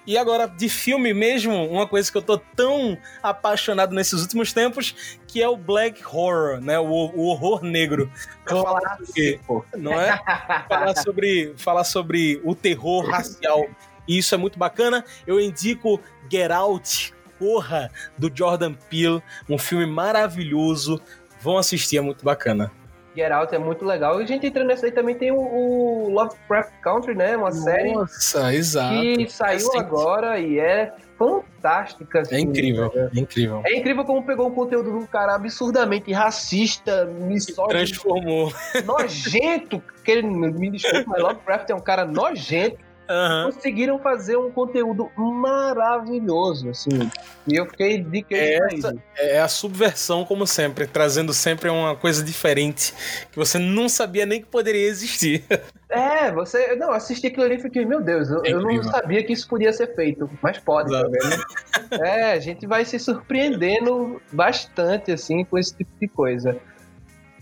E 0.09 0.17
agora, 0.17 0.47
de 0.47 0.71
filme 0.71 1.13
mesmo, 1.13 1.55
uma 1.69 1.87
coisa 1.87 2.11
que 2.11 2.17
eu 2.17 2.23
tô 2.23 2.39
tão 2.39 2.97
apaixonado 3.23 3.95
nesses 3.95 4.23
últimos 4.23 4.55
tempos, 4.55 5.19
que 5.27 5.43
é 5.43 5.47
o 5.47 5.55
Black 5.55 6.03
Horror, 6.03 6.63
né? 6.63 6.79
O, 6.79 6.87
o 6.87 7.27
horror 7.27 7.63
negro. 7.63 8.11
Falar 8.47 8.97
sobre, 9.05 9.39
não 9.77 9.93
é? 10.01 10.19
falar 10.67 10.97
sobre, 10.97 11.55
falar 11.59 11.85
sobre 11.85 12.41
o 12.43 12.55
terror 12.55 13.05
racial 13.05 13.67
e 14.09 14.19
isso 14.19 14.35
é 14.35 14.39
muito 14.39 14.59
bacana. 14.59 15.05
Eu 15.27 15.39
indico 15.39 16.01
Get 16.33 16.51
Out, 16.51 17.15
Corra, 17.39 17.91
do 18.17 18.31
Jordan 18.35 18.75
Peele, 18.89 19.23
um 19.49 19.59
filme 19.59 19.87
maravilhoso. 19.87 21.01
Vão 21.41 21.59
assistir, 21.59 21.99
é 21.99 22.01
muito 22.01 22.25
bacana. 22.25 22.73
Get 23.15 23.31
Out 23.31 23.55
é 23.55 23.59
muito 23.59 23.85
legal. 23.85 24.21
E 24.21 24.25
a 24.25 24.27
gente 24.27 24.47
entrando 24.47 24.69
nessa 24.69 24.87
aí 24.87 24.93
também 24.93 25.15
tem 25.15 25.31
o, 25.31 25.39
o 25.39 26.11
Lovecraft 26.11 26.73
Country, 26.81 27.15
né? 27.15 27.37
Uma 27.37 27.47
Nossa, 27.47 27.63
série. 27.63 27.93
Nossa, 27.93 28.55
exato. 28.55 29.01
Que 29.01 29.29
saiu 29.29 29.69
é 29.75 29.79
agora 29.79 30.39
e 30.39 30.59
é 30.59 30.93
fantástica. 31.19 32.21
Assim, 32.21 32.37
é 32.37 32.41
incrível, 32.41 32.93
é 32.95 33.19
incrível. 33.19 33.63
É 33.67 33.77
incrível 33.77 34.05
como 34.05 34.23
pegou 34.25 34.49
um 34.49 34.55
conteúdo 34.55 34.91
de 34.91 34.97
um 34.97 35.07
cara 35.07 35.35
absurdamente 35.35 36.13
racista, 36.13 37.07
misógino. 37.07 37.69
Transformou. 37.69 38.53
Nojento. 38.85 39.83
Que 40.05 40.13
ele, 40.13 40.23
me 40.23 40.71
desculpe, 40.71 41.07
mas 41.09 41.21
Lovecraft 41.21 41.71
é 41.71 41.75
um 41.75 41.81
cara 41.81 42.05
nojento 42.05 42.88
uhum. 43.09 43.53
conseguiram 43.53 43.99
fazer 43.99 44.37
um 44.37 44.51
conteúdo 44.51 45.11
maravilhoso, 45.17 46.71
assim. 46.71 47.11
E 47.47 47.57
eu 47.57 47.67
fiquei 47.67 48.03
de 48.03 48.23
que 48.23 48.35
é, 48.35 48.59
essa, 48.73 48.95
é 49.17 49.41
a 49.41 49.49
subversão, 49.49 50.25
como 50.25 50.47
sempre, 50.47 50.87
trazendo 50.87 51.33
sempre 51.33 51.69
uma 51.69 51.97
coisa 51.97 52.23
diferente 52.23 52.95
que 53.31 53.39
você 53.39 53.59
não 53.59 53.89
sabia 53.89 54.27
nem 54.27 54.41
que 54.41 54.47
poderia 54.47 54.87
existir. 54.87 55.45
É, 55.91 56.31
você. 56.31 56.77
Não, 56.77 56.93
assisti 56.93 57.29
aquilo 57.29 57.47
ali 57.47 57.55
e 57.55 57.61
fiquei, 57.63 57.83
meu 57.83 58.03
Deus, 58.03 58.29
eu, 58.29 58.45
é 58.45 58.53
eu, 58.53 58.61
não 58.61 58.83
sabia 58.83 59.25
que 59.25 59.33
isso 59.33 59.49
podia 59.49 59.73
ser 59.73 59.95
feito. 59.95 60.29
Mas 60.43 60.59
pode, 60.59 60.93
tá 60.93 61.03
vendo? 61.09 62.05
É, 62.05 62.33
a 62.33 62.39
gente 62.39 62.67
vai 62.67 62.85
se 62.85 62.99
surpreendendo 62.99 64.21
bastante, 64.31 65.11
assim, 65.11 65.47
com 65.47 65.57
esse 65.57 65.75
tipo 65.75 65.91
de 65.99 66.07
coisa. 66.07 66.59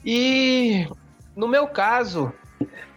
E 0.05 0.87
no 1.35 1.49
meu 1.49 1.67
caso, 1.67 2.33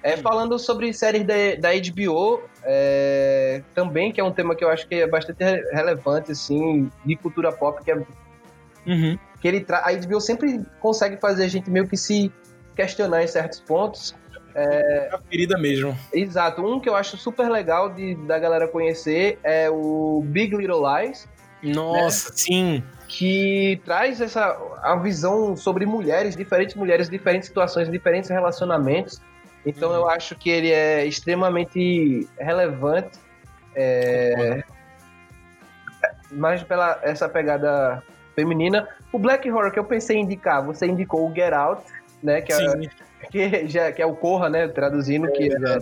é, 0.01 0.17
falando 0.17 0.57
sobre 0.57 0.93
séries 0.93 1.25
da, 1.25 1.33
da 1.59 1.69
HBO, 1.71 2.41
é, 2.63 3.61
também, 3.73 4.11
que 4.11 4.21
é 4.21 4.23
um 4.23 4.31
tema 4.31 4.55
que 4.55 4.63
eu 4.63 4.69
acho 4.69 4.87
que 4.87 4.95
é 4.95 5.07
bastante 5.07 5.43
relevante, 5.73 6.31
assim, 6.31 6.89
de 7.05 7.15
cultura 7.15 7.51
pop, 7.51 7.83
que 7.83 7.91
é. 7.91 7.95
Uhum. 7.95 9.17
Que 9.41 9.47
ele 9.47 9.61
tra... 9.61 9.79
A 9.79 9.93
HBO 9.93 10.19
sempre 10.19 10.61
consegue 10.79 11.17
fazer 11.17 11.45
a 11.45 11.47
gente 11.47 11.69
meio 11.69 11.87
que 11.87 11.97
se 11.97 12.31
questionar 12.75 13.23
em 13.23 13.27
certos 13.27 13.59
pontos. 13.59 14.15
É... 14.55 15.09
A 15.11 15.17
ferida 15.29 15.57
mesmo. 15.57 15.97
Exato. 16.13 16.61
Um 16.65 16.79
que 16.79 16.89
eu 16.89 16.95
acho 16.95 17.17
super 17.17 17.49
legal 17.49 17.89
de, 17.89 18.15
da 18.25 18.39
galera 18.39 18.67
conhecer 18.67 19.37
é 19.43 19.69
o 19.69 20.23
Big 20.25 20.55
Little 20.55 20.81
Lies. 20.81 21.27
Nossa, 21.61 22.29
né? 22.29 22.35
sim. 22.35 22.83
Que 23.07 23.81
traz 23.85 24.21
essa 24.21 24.57
a 24.81 24.95
visão 24.95 25.55
sobre 25.55 25.85
mulheres, 25.85 26.35
diferentes 26.35 26.75
mulheres, 26.75 27.09
diferentes 27.09 27.47
situações, 27.47 27.89
diferentes 27.89 28.29
relacionamentos. 28.29 29.21
Então 29.65 29.93
eu 29.93 30.09
acho 30.09 30.35
que 30.35 30.49
ele 30.49 30.71
é 30.71 31.05
extremamente 31.05 32.27
relevante. 32.39 33.19
É, 33.75 34.63
mais 36.31 36.63
pela 36.63 36.99
essa 37.03 37.27
pegada 37.27 38.03
feminina. 38.35 38.87
O 39.11 39.19
Black 39.19 39.49
Horror 39.49 39.71
que 39.71 39.79
eu 39.79 39.83
pensei 39.83 40.17
em 40.17 40.21
indicar, 40.21 40.63
você 40.63 40.85
indicou 40.85 41.29
o 41.29 41.33
Get 41.33 41.53
Out, 41.53 41.83
né? 42.21 42.41
Que, 42.41 42.53
é, 42.53 42.79
que, 43.29 43.67
já, 43.67 43.91
que 43.91 44.01
é 44.01 44.05
o 44.05 44.15
Corra, 44.15 44.49
né? 44.49 44.67
Traduzindo, 44.67 45.27
é, 45.27 45.31
que, 45.31 45.53
é, 45.53 45.79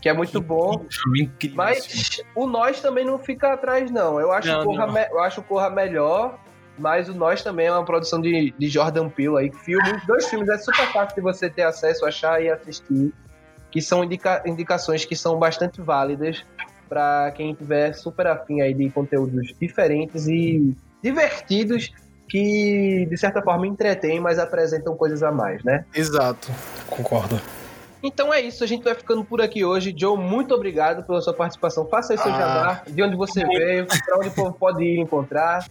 que 0.00 0.08
é 0.08 0.12
muito 0.12 0.40
bom. 0.40 0.84
Incrível, 1.16 1.56
mas 1.56 2.22
o 2.34 2.46
Nós 2.46 2.80
também 2.80 3.04
não 3.04 3.18
fica 3.18 3.52
atrás, 3.52 3.90
não. 3.90 4.20
Eu 4.20 4.32
acho, 4.32 4.48
não, 4.48 4.62
o, 4.62 4.64
Corra 4.64 4.86
me, 4.92 5.06
eu 5.08 5.20
acho 5.20 5.40
o 5.40 5.44
Corra 5.44 5.70
melhor. 5.70 6.38
Mas 6.78 7.08
o 7.08 7.14
Nós 7.14 7.42
também 7.42 7.66
é 7.66 7.72
uma 7.72 7.84
produção 7.84 8.20
de, 8.20 8.54
de 8.56 8.68
Jordan 8.68 9.08
Peele 9.08 9.38
aí. 9.38 9.52
Filme, 9.52 10.00
dois 10.06 10.26
filmes 10.26 10.48
é 10.48 10.58
super 10.58 10.92
fácil 10.92 11.16
de 11.16 11.22
você 11.22 11.48
ter 11.48 11.62
acesso, 11.62 12.04
achar 12.04 12.42
e 12.42 12.50
assistir. 12.50 13.12
Que 13.70 13.80
são 13.80 14.04
indica, 14.04 14.42
indicações 14.46 15.04
que 15.04 15.16
são 15.16 15.38
bastante 15.38 15.80
válidas 15.80 16.44
para 16.88 17.32
quem 17.32 17.54
tiver 17.54 17.92
super 17.94 18.26
afim 18.26 18.60
aí 18.60 18.72
de 18.72 18.88
conteúdos 18.90 19.54
diferentes 19.60 20.28
e 20.28 20.76
divertidos 21.02 21.92
que 22.28 23.06
de 23.08 23.16
certa 23.16 23.42
forma 23.42 23.66
entretêm, 23.66 24.20
mas 24.20 24.38
apresentam 24.38 24.96
coisas 24.96 25.22
a 25.22 25.30
mais, 25.30 25.62
né? 25.62 25.84
Exato, 25.94 26.48
concordo. 26.88 27.40
Então 28.02 28.32
é 28.32 28.40
isso, 28.40 28.62
a 28.62 28.66
gente 28.66 28.84
vai 28.84 28.94
ficando 28.94 29.24
por 29.24 29.40
aqui 29.40 29.64
hoje. 29.64 29.94
Joe, 29.96 30.16
muito 30.16 30.54
obrigado 30.54 31.04
pela 31.04 31.20
sua 31.20 31.34
participação. 31.34 31.86
Faça 31.86 32.12
aí 32.12 32.18
seu 32.18 32.32
ah, 32.32 32.38
jabá, 32.38 32.82
de 32.86 33.02
onde 33.02 33.16
você 33.16 33.44
veio, 33.44 33.86
para 33.86 34.18
onde 34.18 34.28
o 34.28 34.32
povo 34.32 34.52
pode 34.52 34.84
ir 34.84 34.98
encontrar. 34.98 35.66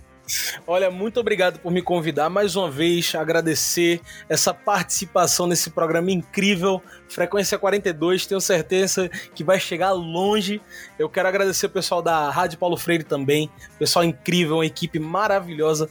Olha, 0.65 0.89
muito 0.89 1.19
obrigado 1.19 1.59
por 1.59 1.71
me 1.71 1.81
convidar 1.81 2.29
mais 2.29 2.55
uma 2.55 2.69
vez, 2.69 3.13
agradecer 3.15 4.01
essa 4.27 4.53
participação 4.53 5.45
nesse 5.47 5.69
programa 5.69 6.11
incrível, 6.11 6.81
Frequência 7.07 7.57
42, 7.57 8.25
tenho 8.25 8.41
certeza 8.41 9.09
que 9.33 9.43
vai 9.43 9.59
chegar 9.59 9.91
longe. 9.91 10.61
Eu 10.97 11.09
quero 11.09 11.27
agradecer 11.27 11.67
o 11.67 11.69
pessoal 11.69 12.01
da 12.01 12.29
Rádio 12.29 12.57
Paulo 12.57 12.75
Freire 12.75 13.03
também, 13.03 13.49
pessoal 13.77 14.03
incrível, 14.03 14.57
uma 14.57 14.65
equipe 14.65 14.99
maravilhosa. 14.99 15.89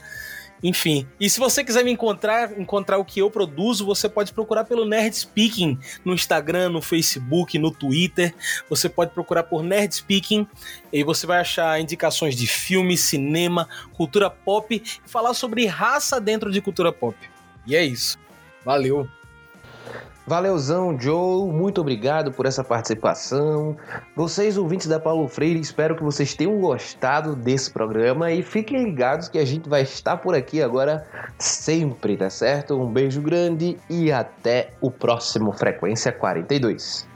Enfim, 0.67 1.07
e 1.19 1.29
se 1.29 1.39
você 1.39 1.63
quiser 1.63 1.85
me 1.85 1.91
encontrar, 1.91 2.59
encontrar 2.59 2.97
o 2.97 3.05
que 3.05 3.19
eu 3.19 3.29
produzo, 3.29 3.85
você 3.85 4.09
pode 4.09 4.33
procurar 4.33 4.65
pelo 4.65 4.83
Nerd 4.83 5.15
Speaking 5.15 5.77
no 6.03 6.11
Instagram, 6.11 6.69
no 6.69 6.81
Facebook, 6.81 7.59
no 7.59 7.69
Twitter. 7.69 8.33
Você 8.67 8.89
pode 8.89 9.11
procurar 9.11 9.43
por 9.43 9.61
Nerd 9.61 9.93
Speaking 9.93 10.47
e 10.91 11.03
você 11.03 11.27
vai 11.27 11.39
achar 11.39 11.79
indicações 11.79 12.35
de 12.35 12.47
filme, 12.47 12.97
cinema, 12.97 13.69
cultura 13.93 14.27
pop 14.27 14.75
e 14.75 15.07
falar 15.07 15.35
sobre 15.35 15.67
raça 15.67 16.19
dentro 16.19 16.51
de 16.51 16.59
cultura 16.61 16.91
pop. 16.91 17.15
E 17.67 17.75
é 17.75 17.85
isso. 17.85 18.17
Valeu! 18.65 19.07
Valeuzão, 20.27 20.99
Joe, 20.99 21.51
muito 21.51 21.81
obrigado 21.81 22.31
por 22.31 22.47
essa 22.47 22.63
participação. 22.63 23.77
Vocês, 24.15 24.57
ouvintes 24.57 24.87
da 24.87 24.99
Paulo 24.99 25.27
Freire, 25.27 25.59
espero 25.59 25.95
que 25.95 26.03
vocês 26.03 26.33
tenham 26.33 26.59
gostado 26.59 27.35
desse 27.35 27.69
programa 27.69 28.31
e 28.31 28.41
fiquem 28.41 28.85
ligados 28.85 29.29
que 29.29 29.37
a 29.37 29.45
gente 29.45 29.69
vai 29.69 29.83
estar 29.83 30.17
por 30.17 30.33
aqui 30.33 30.63
agora 30.63 31.05
sempre, 31.37 32.17
tá 32.17 32.29
certo? 32.31 32.73
Um 32.73 32.91
beijo 32.91 33.21
grande 33.21 33.77
e 33.87 34.11
até 34.11 34.71
o 34.81 34.89
próximo 34.89 35.51
Frequência 35.51 36.11
42. 36.11 37.14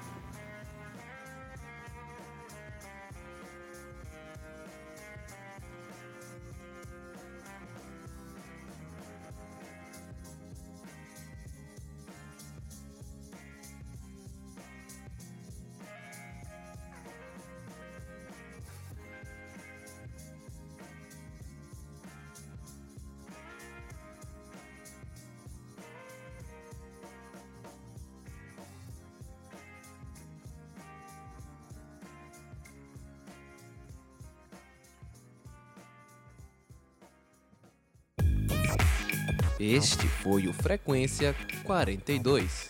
Este 39.80 40.10
foi 40.10 40.46
o 40.46 40.52
Frequência 40.52 41.34
42. 41.64 42.68